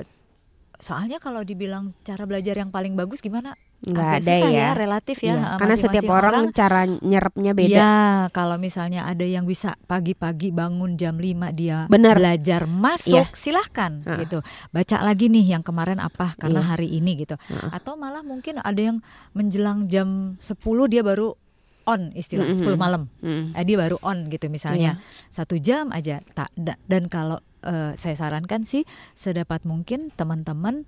soalnya 0.86 1.18
kalau 1.18 1.42
dibilang 1.42 1.98
cara 2.00 2.24
belajar 2.24 2.54
yang 2.56 2.70
paling 2.70 2.94
bagus 2.94 3.18
gimana 3.20 3.58
Nggak 3.82 4.02
Agak 4.02 4.18
ada 4.18 4.32
susah 4.32 4.50
ya. 4.52 4.70
relatif 4.74 5.18
ya 5.20 5.26
Iya, 5.28 5.36
Ha, 5.36 5.58
Karena 5.58 5.76
setiap 5.76 5.94
masing-masing 6.02 6.26
orang, 6.26 6.46
cara 6.52 6.80
nyerapnya 7.04 7.52
beda. 7.54 7.76
Iya, 7.76 7.94
kalau 8.32 8.56
misalnya 8.58 9.02
ada 9.04 9.22
yang 9.22 9.46
bisa 9.46 9.78
pagi-pagi 9.84 10.50
bangun 10.50 10.96
jam 10.96 11.14
5 11.16 11.26
dia 11.52 11.86
Benar. 11.86 12.18
belajar 12.18 12.66
masuk, 12.66 13.30
Iya. 13.30 13.36
silahkan 13.36 14.02
Heeh. 14.02 14.26
gitu. 14.26 14.40
Baca 14.72 14.98
lagi 15.00 15.26
nih 15.28 15.46
yang 15.52 15.62
kemarin 15.62 15.98
apa 15.98 16.34
karena 16.36 16.62
Iya. 16.62 16.70
hari 16.72 16.88
ini 16.92 17.12
gitu. 17.20 17.38
Heeh. 17.38 17.70
Atau 17.72 17.94
malah 17.94 18.22
mungkin 18.22 18.58
ada 18.58 18.80
yang 18.80 19.06
menjelang 19.32 19.86
jam 19.86 20.34
10 20.40 20.58
dia 20.88 21.02
baru 21.02 21.38
on 21.86 22.10
istilah 22.14 22.46
Mm-mm. 22.48 22.58
10 22.58 22.78
malam. 22.80 23.14
Mm. 23.20 23.54
Eh, 23.54 23.64
dia 23.64 23.78
baru 23.78 24.02
on 24.02 24.26
gitu 24.28 24.50
misalnya. 24.50 24.98
Satu 25.30 25.58
jam 25.58 25.90
aja 25.92 26.26
tak 26.28 26.50
da- 26.56 26.82
dan 26.84 27.06
kalau 27.06 27.38
eh, 27.66 27.92
saya 27.96 28.16
sarankan 28.16 28.64
sih 28.64 28.86
sedapat 29.14 29.66
mungkin 29.66 30.14
teman-teman 30.14 30.86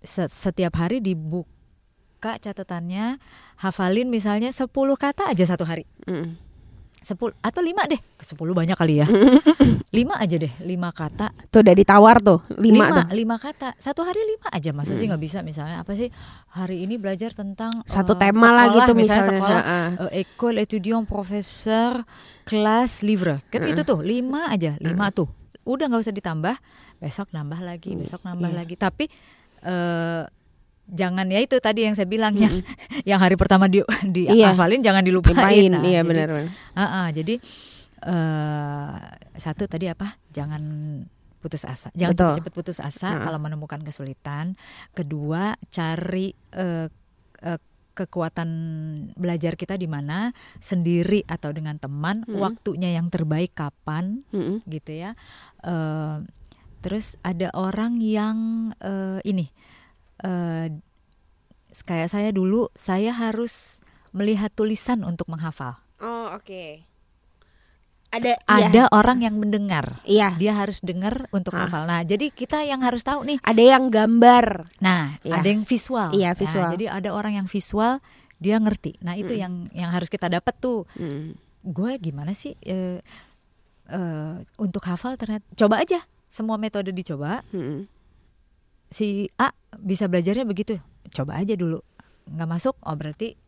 se- 0.00 0.32
setiap 0.32 0.72
hari 0.72 0.98
dibuka 0.98 2.40
catatannya 2.40 3.20
hafalin 3.60 4.08
misalnya 4.08 4.48
10 4.48 4.72
kata 4.96 5.28
aja 5.28 5.44
satu 5.44 5.68
hari 5.68 5.84
Mm. 6.06 6.45
Sepuluh 7.02 7.34
atau 7.38 7.62
lima 7.62 7.86
deh. 7.86 8.00
Sepuluh 8.18 8.52
banyak 8.56 8.74
kali 8.74 9.00
ya. 9.02 9.06
Lima 9.96 10.18
aja 10.20 10.36
deh 10.36 10.50
lima 10.66 10.90
kata. 10.92 11.32
Tuh 11.48 11.62
udah 11.64 11.72
ditawar 11.72 12.20
tuh 12.20 12.42
lima, 12.58 12.90
lima 12.90 13.00
tuh. 13.06 13.16
lima 13.16 13.36
kata. 13.40 13.72
Satu 13.78 14.02
hari 14.04 14.20
lima 14.26 14.50
aja 14.52 14.74
masa 14.74 14.92
sih 14.92 15.08
nggak 15.08 15.22
bisa? 15.22 15.38
Misalnya 15.40 15.80
apa 15.80 15.96
sih? 15.96 16.12
Hari 16.52 16.84
ini 16.84 17.00
belajar 17.00 17.32
tentang 17.32 17.80
Satu 17.88 18.18
eh, 18.18 18.20
tema 18.20 18.52
lah 18.52 18.68
sekolah, 18.68 18.76
gitu 18.82 18.92
misalnya 18.92 19.22
misalnya. 19.22 19.40
sekolah 19.40 19.62
Heeh. 19.62 19.88
eh, 19.96 20.10
école 20.26 20.56
étudiant 20.60 21.04
professeur 21.08 22.04
kelas 22.44 23.06
livre. 23.06 23.40
Kan 23.48 23.64
itu 23.70 23.86
tuh 23.86 24.04
lima 24.04 24.52
aja 24.52 24.76
lima 24.82 25.08
tuh. 25.14 25.30
Udah 25.64 25.88
nggak 25.88 26.02
usah 26.04 26.14
ditambah. 26.14 26.54
Besok 27.00 27.32
nambah 27.32 27.60
lagi 27.64 27.96
besok 27.96 28.20
nambah 28.26 28.50
iya. 28.52 28.58
lagi. 28.60 28.74
Tapi 28.76 29.04
eh 29.64 30.22
jangan 30.86 31.26
ya 31.26 31.38
itu 31.38 31.58
tadi 31.58 31.82
yang 31.82 31.92
saya 31.92 32.06
bilang 32.06 32.34
yang 32.34 32.50
yang 33.10 33.18
hari 33.18 33.34
pertama 33.34 33.66
di 33.66 33.82
di 34.06 34.26
Iya. 34.26 34.54
hafalin 34.54 34.80
jangan 34.80 35.02
dilupain 35.02 35.34
Lupain, 35.34 35.70
Nah, 35.70 35.82
iya 35.82 36.00
jadi- 36.00 36.08
benar 36.08 36.28
benar. 36.30 36.50
Ah, 36.72 36.82
ah, 36.82 37.06
jadi 37.10 37.34
eh 38.02 38.92
satu 39.34 39.64
tadi 39.66 39.86
apa? 39.86 40.16
Jangan 40.30 40.62
putus 41.40 41.62
asa. 41.62 41.88
Jangan 41.92 42.14
cepat-cepat 42.16 42.52
putus 42.52 42.78
asa 42.78 43.18
Ah. 43.18 43.22
kalau 43.22 43.38
menemukan 43.38 43.80
kesulitan. 43.80 44.54
Kedua, 44.92 45.54
cari 45.68 46.32
eh, 46.52 46.88
eh, 47.40 47.60
kekuatan 47.96 48.48
belajar 49.16 49.56
kita 49.56 49.74
di 49.74 49.88
mana 49.88 50.28
sendiri 50.58 51.24
atau 51.24 51.48
dengan 51.50 51.78
teman. 51.78 52.28
Mm. 52.28 52.36
Waktunya 52.36 52.92
yang 52.92 53.08
terbaik 53.08 53.56
kapan, 53.56 54.20
Mm-mm. 54.30 54.60
gitu 54.66 54.92
ya. 54.92 55.16
Eh, 55.62 56.16
terus 56.78 57.16
ada 57.22 57.48
orang 57.54 57.98
yang 57.98 58.36
eh, 58.78 59.18
ini 59.24 59.48
eh, 60.22 60.66
kayak 61.82 62.08
saya 62.08 62.30
dulu, 62.32 62.68
saya 62.72 63.12
harus 63.12 63.80
melihat 64.10 64.48
tulisan 64.52 65.04
untuk 65.04 65.28
menghafal. 65.28 65.76
Oh 66.00 66.32
oke. 66.32 66.84
Ada 68.06 68.38
ada 68.48 68.82
orang 68.96 69.20
yang 69.20 69.36
mendengar. 69.36 70.00
Iya. 70.08 70.38
Dia 70.40 70.56
harus 70.56 70.80
dengar 70.80 71.28
untuk 71.34 71.52
Ah. 71.52 71.68
hafal. 71.68 71.84
Nah, 71.84 72.00
jadi 72.00 72.32
kita 72.32 72.64
yang 72.64 72.80
harus 72.80 73.04
tahu 73.04 73.26
nih. 73.28 73.38
Ada 73.44 73.76
yang 73.76 73.92
gambar. 73.92 74.64
Nah, 74.80 75.20
Iya. 75.20 75.36
ada 75.36 75.48
yang 75.52 75.68
visual. 75.68 76.08
Iya, 76.16 76.32
Nah, 76.32 76.38
visual. 76.38 76.70
jadi 76.78 76.86
ada 76.96 77.10
orang 77.12 77.36
yang 77.36 77.48
visual, 77.50 78.00
dia 78.40 78.56
ngerti. 78.56 78.96
Nah, 79.04 79.20
itu 79.20 79.36
Mm. 79.36 79.40
yang 79.42 79.54
yang 79.74 79.90
harus 79.92 80.08
kita 80.08 80.32
dapat 80.32 80.54
tuh. 80.56 80.88
Mm. 80.96 81.36
Gue 81.66 81.98
gimana 81.98 82.32
sih 82.32 82.56
eh, 82.64 83.02
eh, 83.90 84.34
untuk 84.56 84.86
hafal 84.86 85.18
ternyata 85.20 85.44
coba 85.52 85.82
aja. 85.82 86.00
Semua 86.30 86.56
metode 86.56 86.94
dicoba. 86.94 87.42
Mm. 87.52 87.84
Si 88.88 89.26
A 89.36 89.50
bisa 89.76 90.06
belajarnya 90.06 90.46
begitu. 90.46 90.78
Coba 91.10 91.38
aja 91.38 91.54
dulu. 91.54 91.80
nggak 92.26 92.50
masuk, 92.50 92.74
oh 92.82 92.96
berarti 92.98 93.38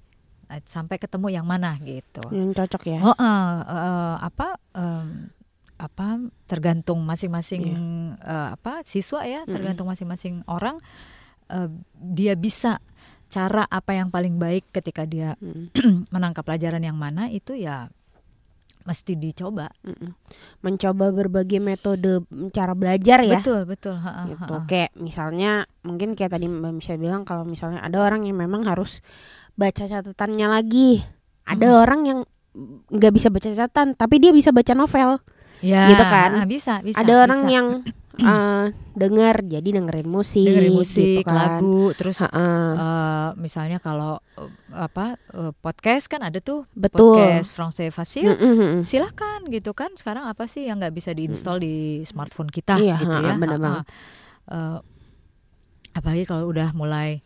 eh, 0.48 0.62
sampai 0.62 1.02
ketemu 1.02 1.34
yang 1.34 1.46
mana 1.46 1.74
gitu. 1.82 2.22
Yang 2.30 2.62
cocok 2.62 2.82
ya. 2.86 3.00
Oh, 3.02 3.10
eh, 3.10 3.58
eh, 3.66 4.16
apa 4.22 4.48
em, 4.70 5.34
apa 5.78 6.06
tergantung 6.46 7.02
masing-masing 7.02 7.64
eh, 8.22 8.48
apa 8.54 8.86
siswa 8.86 9.26
ya, 9.26 9.42
tergantung 9.50 9.90
masing-masing 9.90 10.46
orang 10.46 10.78
eh, 11.50 11.66
dia 11.98 12.38
bisa 12.38 12.78
cara 13.28 13.66
apa 13.66 13.92
yang 13.98 14.08
paling 14.08 14.38
baik 14.38 14.70
ketika 14.72 15.02
dia 15.04 15.34
Mm. 15.42 16.06
menangkap 16.14 16.46
pelajaran 16.46 16.80
yang 16.80 16.96
mana 16.96 17.28
itu 17.28 17.52
ya 17.58 17.90
mesti 18.88 19.12
dicoba. 19.14 19.68
Mencoba 20.64 21.12
berbagai 21.12 21.60
metode 21.60 22.24
cara 22.50 22.72
belajar 22.72 23.20
ya. 23.20 23.44
Betul, 23.44 23.68
betul. 23.68 23.94
ha, 24.00 24.10
ha, 24.10 24.22
gitu. 24.26 24.54
ha. 24.56 24.64
Kayak 24.64 24.90
misalnya 24.96 25.50
mungkin 25.84 26.16
kayak 26.16 26.32
tadi 26.32 26.48
Mbak 26.48 26.72
Michelle 26.72 26.96
bilang 26.96 27.22
kalau 27.22 27.44
misalnya 27.44 27.84
ada 27.84 28.00
orang 28.00 28.24
yang 28.24 28.40
memang 28.40 28.64
harus 28.64 29.04
baca 29.54 29.84
catatannya 29.84 30.48
lagi. 30.48 31.04
Ada 31.44 31.68
Mm. 31.68 31.76
orang 31.84 32.00
yang 32.04 32.18
nggak 32.88 33.12
bisa 33.12 33.28
baca 33.28 33.48
catatan 33.52 33.92
tapi 33.92 34.18
dia 34.18 34.32
bisa 34.32 34.50
baca 34.50 34.72
novel. 34.72 35.20
Ya, 35.58 35.90
gitu 35.90 36.04
kan. 36.06 36.46
bisa, 36.46 36.78
bisa. 36.86 37.02
ada 37.02 37.12
orang 37.18 37.42
bisa. 37.44 37.52
yang 37.52 37.66
eh, 38.20 38.66
dengar 38.92 39.40
jadi 39.40 39.68
dengerin 39.72 40.04
musik, 40.04 40.42
dengerin 40.42 40.74
musik, 40.74 41.18
gitu 41.18 41.22
kan. 41.22 41.34
lagu, 41.56 41.90
terus 41.92 42.18
eh, 42.20 43.28
misalnya 43.34 43.78
kalau 43.78 44.18
eh, 44.34 44.50
apa 44.70 45.14
eh, 45.30 45.52
podcast 45.54 46.06
kan 46.06 46.22
ada 46.22 46.38
tuh 46.38 46.66
Betul. 46.72 47.14
podcast 47.14 47.50
Français 47.50 47.88
Facile. 47.88 48.30
Mm-mm. 48.30 48.82
silahkan 48.82 49.46
gitu 49.46 49.70
kan 49.70 49.94
sekarang 49.94 50.24
apa 50.24 50.44
sih 50.44 50.64
yang 50.64 50.76
nggak 50.76 50.92
bisa 50.92 51.10
diinstal 51.10 51.56
di 51.56 52.02
smartphone 52.02 52.48
kita 52.48 52.76
Iya, 52.76 52.96
gitu 52.98 53.16
ya 53.16 53.34
bener 53.34 53.56
Ha-ha. 53.56 53.64
banget. 53.64 53.84
Eh, 54.48 54.78
apalagi 55.92 56.24
kalau 56.24 56.46
udah 56.46 56.70
mulai 56.72 57.22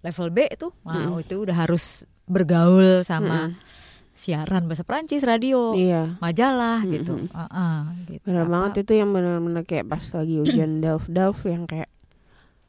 level 0.00 0.30
B 0.30 0.48
itu 0.48 0.72
wah 0.80 0.96
Mm-mm. 0.96 1.20
itu 1.20 1.36
udah 1.38 1.56
harus 1.58 2.02
bergaul 2.24 3.02
sama 3.02 3.50
Mm-mm. 3.50 3.58
Siaran 4.20 4.64
bahasa 4.64 4.84
Perancis 4.84 5.24
radio 5.24 5.72
Iya. 5.72 6.20
majalah 6.20 6.84
Mm-mm. 6.84 6.92
gitu 6.94 7.14
Ha-ha, 7.30 7.88
gitu. 8.04 8.20
Bener 8.22 8.44
Apa- 8.44 8.52
banget 8.52 8.72
itu 8.82 8.92
yang 8.94 9.10
bener-bener 9.10 9.64
kayak 9.64 9.86
pas 9.86 10.04
lagi 10.04 10.36
ujian 10.38 10.78
delf 10.84 11.08
delf 11.08 11.40
yang 11.42 11.64
kayak 11.64 11.88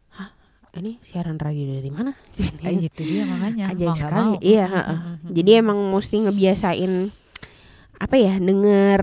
Hah, 0.09 0.31
ini 0.73 0.95
siaran 1.01 1.35
radio 1.35 1.75
dari 1.75 1.89
mana? 1.89 2.15
Eh, 2.63 2.87
itu 2.87 3.01
dia 3.01 3.25
makanya 3.25 3.69
Ajaib 3.69 3.83
mau 3.85 3.99
sekali. 3.99 4.29
mau 4.29 4.39
Iya, 4.39 4.67
mm-mm. 4.69 5.15
Jadi 5.29 5.49
emang 5.53 5.79
mesti 5.89 6.15
ngebiasain 6.21 6.93
apa 7.97 8.15
ya 8.15 8.33
denger 8.35 9.01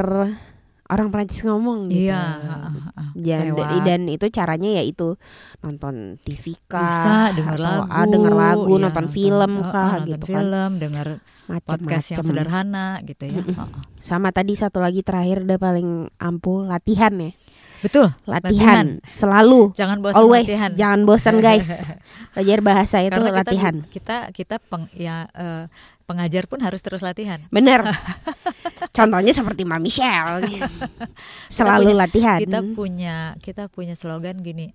orang 0.88 1.08
Prancis 1.08 1.44
ngomong 1.44 1.87
gitu. 1.87 2.08
iya 2.08 2.18
ha-ha, 2.34 2.72
ha-ha. 2.72 3.04
Dan, 3.18 3.50
Lewat. 3.50 3.83
dan 3.83 4.00
itu 4.07 4.26
caranya 4.28 4.70
ya 4.72 4.83
itu 4.83 5.18
nonton 5.59 6.16
TV 6.18 6.54
kah, 6.64 6.81
bisa 6.81 7.14
denger 7.35 7.59
atau, 7.59 7.66
lagu, 7.66 7.83
ah, 7.90 8.07
denger 8.07 8.33
lagu, 8.33 8.62
iya, 8.70 8.78
nonton 8.81 9.07
film 9.09 9.52
eh, 9.52 9.66
kah 9.66 9.92
nonton 9.92 10.09
gitu 10.09 10.24
kan. 10.24 10.33
film, 10.38 10.70
denger 10.78 11.09
podcast 11.61 12.07
yang 12.07 12.16
Macem-macem. 12.16 12.24
sederhana 12.24 12.87
gitu 13.02 13.24
ya. 13.24 13.35
Mm-mm. 13.37 13.54
Ha-ha. 13.54 13.78
Sama 13.98 14.28
tadi 14.31 14.52
satu 14.52 14.78
lagi 14.78 15.00
terakhir 15.00 15.42
udah 15.42 15.59
paling 15.59 15.88
ampuh 16.16 16.62
latihan 16.64 17.11
ya. 17.12 17.33
Betul, 17.78 18.11
Latihan, 18.24 18.98
selalu 19.07 19.70
Jangan 19.72 19.98
bosan 19.98 20.18
always 20.18 20.44
latihan. 20.44 20.70
jangan 20.74 21.00
bosan 21.04 21.37
guys. 21.38 21.68
Belajar 22.35 22.59
bahasa 22.61 22.96
itu 23.00 23.11
Karena 23.12 23.28
kita 23.28 23.38
latihan. 23.40 23.74
ju- 23.76 23.87
Kita 23.88 24.16
kita, 24.31 24.54
peng, 24.61 24.90
ya 24.92 25.31
eh, 25.31 25.70
pengajar 26.09 26.49
pun 26.49 26.64
harus 26.64 26.81
terus 26.81 27.05
latihan. 27.05 27.44
Bener. 27.53 27.85
Contohnya 28.97 29.37
seperti 29.37 29.68
Mbak 29.68 29.81
Michelle. 29.85 30.40
Selalu 31.53 31.92
punya- 31.92 32.01
latihan. 32.01 32.38
Kita 32.40 32.61
punya 32.73 33.16
kita 33.44 33.62
punya 33.68 33.92
slogan 33.92 34.40
gini. 34.40 34.73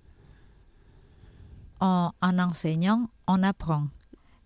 Oh, 1.82 2.14
en 2.22 2.38
enseignant, 2.38 3.10
on 3.26 3.42
apprend. 3.42 3.90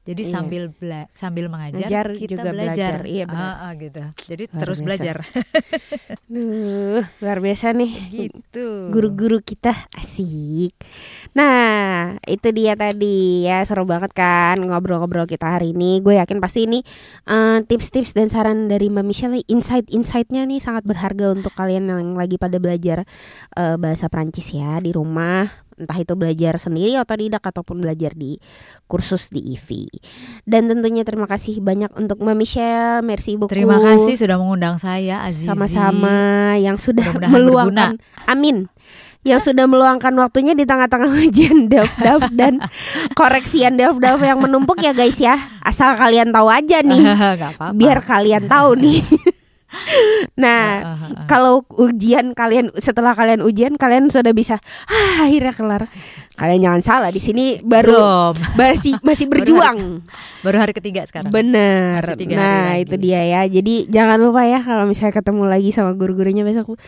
Jadi 0.09 0.23
Iya. 0.25 0.33
sambil 0.33 0.63
bela- 0.73 1.09
sambil 1.13 1.53
mengajar 1.53 1.85
Ngajar 1.85 2.07
kita 2.17 2.31
juga 2.33 2.49
belajar. 2.49 2.65
belajar. 2.97 2.97
Iya, 3.05 3.25
benar. 3.29 3.45
Ah, 3.45 3.57
ah, 3.61 3.73
gitu. 3.77 4.01
Jadi 4.25 4.45
Luar 4.49 4.57
terus 4.59 4.79
biasa. 4.79 4.87
belajar. 4.89 5.17
Duh, 6.33 7.03
luar 7.21 7.39
biasa 7.39 7.67
nih. 7.73 7.93
gitu. 8.09 8.67
Guru-guru 8.89 9.41
kita 9.41 9.73
asik. 9.93 10.73
Nah, 11.33 12.17
itu 12.25 12.49
dia 12.51 12.73
tadi 12.73 13.45
ya 13.45 13.61
seru 13.63 13.85
banget 13.85 14.13
kan 14.13 14.57
ngobrol-ngobrol 14.59 15.25
kita 15.25 15.57
hari 15.57 15.73
ini. 15.73 16.01
Gue 16.01 16.17
yakin 16.17 16.39
pasti 16.39 16.65
ini 16.65 16.81
eh, 17.25 17.59
tips-tips 17.63 18.13
dan 18.13 18.29
saran 18.29 18.67
dari 18.67 18.89
Mbak 18.89 19.05
Michelle, 19.05 19.45
insight-insightnya 19.45 20.45
nih 20.45 20.59
sangat 20.59 20.85
berharga 20.85 21.33
untuk 21.33 21.53
kalian 21.53 21.85
yang 21.87 22.13
lagi 22.13 22.37
pada 22.37 22.57
belajar 22.57 23.05
eh, 23.53 23.77
bahasa 23.77 24.09
Prancis 24.09 24.49
ya 24.51 24.81
di 24.81 24.91
rumah. 24.91 25.68
Entah 25.79 25.97
itu 25.97 26.13
belajar 26.19 26.59
sendiri 26.59 26.99
atau 26.99 27.15
tidak 27.15 27.43
ataupun 27.47 27.79
belajar 27.81 28.13
di 28.13 28.37
kursus 28.85 29.31
di 29.31 29.55
IVI. 29.55 29.87
Dan 30.43 30.67
tentunya 30.67 31.07
terima 31.07 31.31
kasih 31.31 31.63
banyak 31.63 31.95
untuk 31.95 32.19
Mbak 32.19 32.37
Michelle, 32.37 33.01
merci 33.07 33.39
beaucoup. 33.39 33.55
Terima 33.55 33.79
kasih 33.79 34.19
sudah 34.19 34.37
mengundang 34.37 34.77
saya 34.77 35.23
Azizi. 35.23 35.47
Sama-sama 35.47 36.59
yang 36.59 36.75
sudah 36.77 37.07
Mudah-mudahan 37.15 37.33
meluangkan 37.33 37.91
amin 38.27 38.67
yang 39.27 39.43
sudah 39.43 39.67
meluangkan 39.67 40.15
waktunya 40.17 40.55
di 40.55 40.63
tengah-tengah 40.63 41.11
ujian 41.11 41.67
delf 41.67 41.91
dan 42.33 42.63
koreksian 43.19 43.75
delf 43.75 43.99
yang 44.01 44.39
menumpuk 44.39 44.79
ya 44.79 44.95
guys 44.95 45.19
ya 45.19 45.35
asal 45.61 45.99
kalian 45.99 46.31
tahu 46.31 46.47
aja 46.49 46.81
nih 46.81 47.03
Gak 47.39 47.59
apa-apa. 47.59 47.75
biar 47.75 47.99
kalian 48.01 48.47
tahu 48.47 48.79
nih 48.79 49.03
nah 50.39 50.71
Ah, 50.79 50.97
ah, 50.97 51.01
ah. 51.13 51.25
kalau 51.29 51.65
ujian 51.77 52.33
kalian 52.33 52.73
setelah 52.79 53.13
kalian 53.13 53.45
ujian 53.45 53.77
kalian 53.77 54.09
sudah 54.09 54.33
bisa 54.33 54.57
ah, 54.89 55.29
akhirnya 55.29 55.53
kelar 55.53 55.83
kalian 56.39 56.65
jangan 56.65 56.83
salah 56.85 57.11
di 57.13 57.21
sini 57.21 57.61
baru 57.61 57.93
belum. 57.93 58.35
masih 58.57 58.95
masih 59.03 59.27
Baru 59.29 59.35
berjuang 59.45 59.79
Baru 60.39 60.57
hari 60.63 60.71
ketiga 60.71 61.03
sekarang. 61.03 61.35
Bener. 61.35 61.99
Hari 61.99 62.31
Nah, 62.31 62.79
itu 62.79 62.95
dia 62.95 63.27
ya. 63.27 63.43
Jadi 63.51 63.91
jangan 63.91 64.23
lupa 64.23 64.47
ya 64.47 64.63
kalau 64.63 64.87
misalnya 64.87 65.19
ketemu 65.19 65.43
lagi 65.51 65.71
sama 65.75 65.99
guru-gurunya 65.99 66.47
besok. 66.47 66.79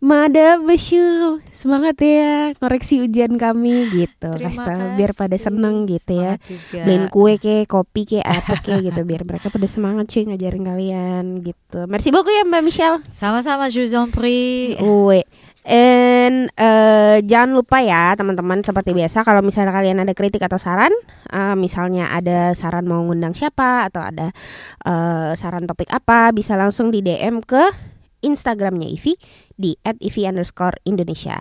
Mada 0.00 0.56
Besyu, 0.56 1.44
semangat 1.52 2.00
ya 2.00 2.56
koreksi 2.56 3.04
ujian 3.04 3.36
kami 3.36 3.84
gitu. 3.92 4.32
Terima 4.32 4.48
Kasih 4.48 4.64
tahu 4.64 4.86
biar 4.96 5.12
pada 5.12 5.36
seneng 5.36 5.84
gitu 5.84 6.16
ya. 6.16 6.40
Juga. 6.40 6.88
Beliin 6.88 7.04
kue 7.12 7.36
ke, 7.36 7.68
kopi 7.68 8.08
ke, 8.08 8.24
apa 8.24 8.64
ke 8.64 8.80
gitu 8.80 9.04
biar 9.04 9.28
mereka 9.28 9.52
pada 9.52 9.68
semangat 9.68 10.08
cuy 10.08 10.24
ngajarin 10.24 10.64
kalian 10.64 11.24
gitu. 11.44 11.84
Merci 11.84 12.16
beaucoup 12.20 12.36
ya 12.36 12.44
Mbak 12.44 12.64
Michelle. 12.68 13.00
Sama-sama, 13.16 13.72
prie. 14.12 14.76
Uwe. 14.76 15.24
And 15.64 16.52
uh, 16.52 17.24
jangan 17.24 17.56
lupa 17.56 17.80
ya 17.80 18.12
teman-teman 18.12 18.60
seperti 18.60 18.92
biasa 18.92 19.24
kalau 19.24 19.40
misalnya 19.40 19.72
kalian 19.72 20.04
ada 20.04 20.12
kritik 20.12 20.44
atau 20.44 20.60
saran, 20.60 20.92
uh, 21.32 21.56
misalnya 21.56 22.12
ada 22.12 22.52
saran 22.52 22.84
mau 22.84 23.00
ngundang 23.08 23.32
siapa 23.32 23.88
atau 23.88 24.04
ada 24.04 24.36
uh, 24.84 25.32
saran 25.32 25.64
topik 25.64 25.88
apa, 25.88 26.28
bisa 26.36 26.60
langsung 26.60 26.92
di 26.92 27.00
DM 27.00 27.40
ke 27.40 27.72
Instagramnya 28.20 28.84
Ivi 28.84 29.16
di 29.56 29.72
@ivi 29.80 30.28
underscore 30.28 30.76
Indonesia. 30.84 31.40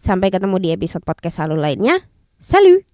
Sampai 0.00 0.32
ketemu 0.32 0.56
di 0.56 0.68
episode 0.72 1.04
podcast 1.04 1.36
selalu 1.36 1.60
lainnya. 1.60 2.00
Salut! 2.40 2.80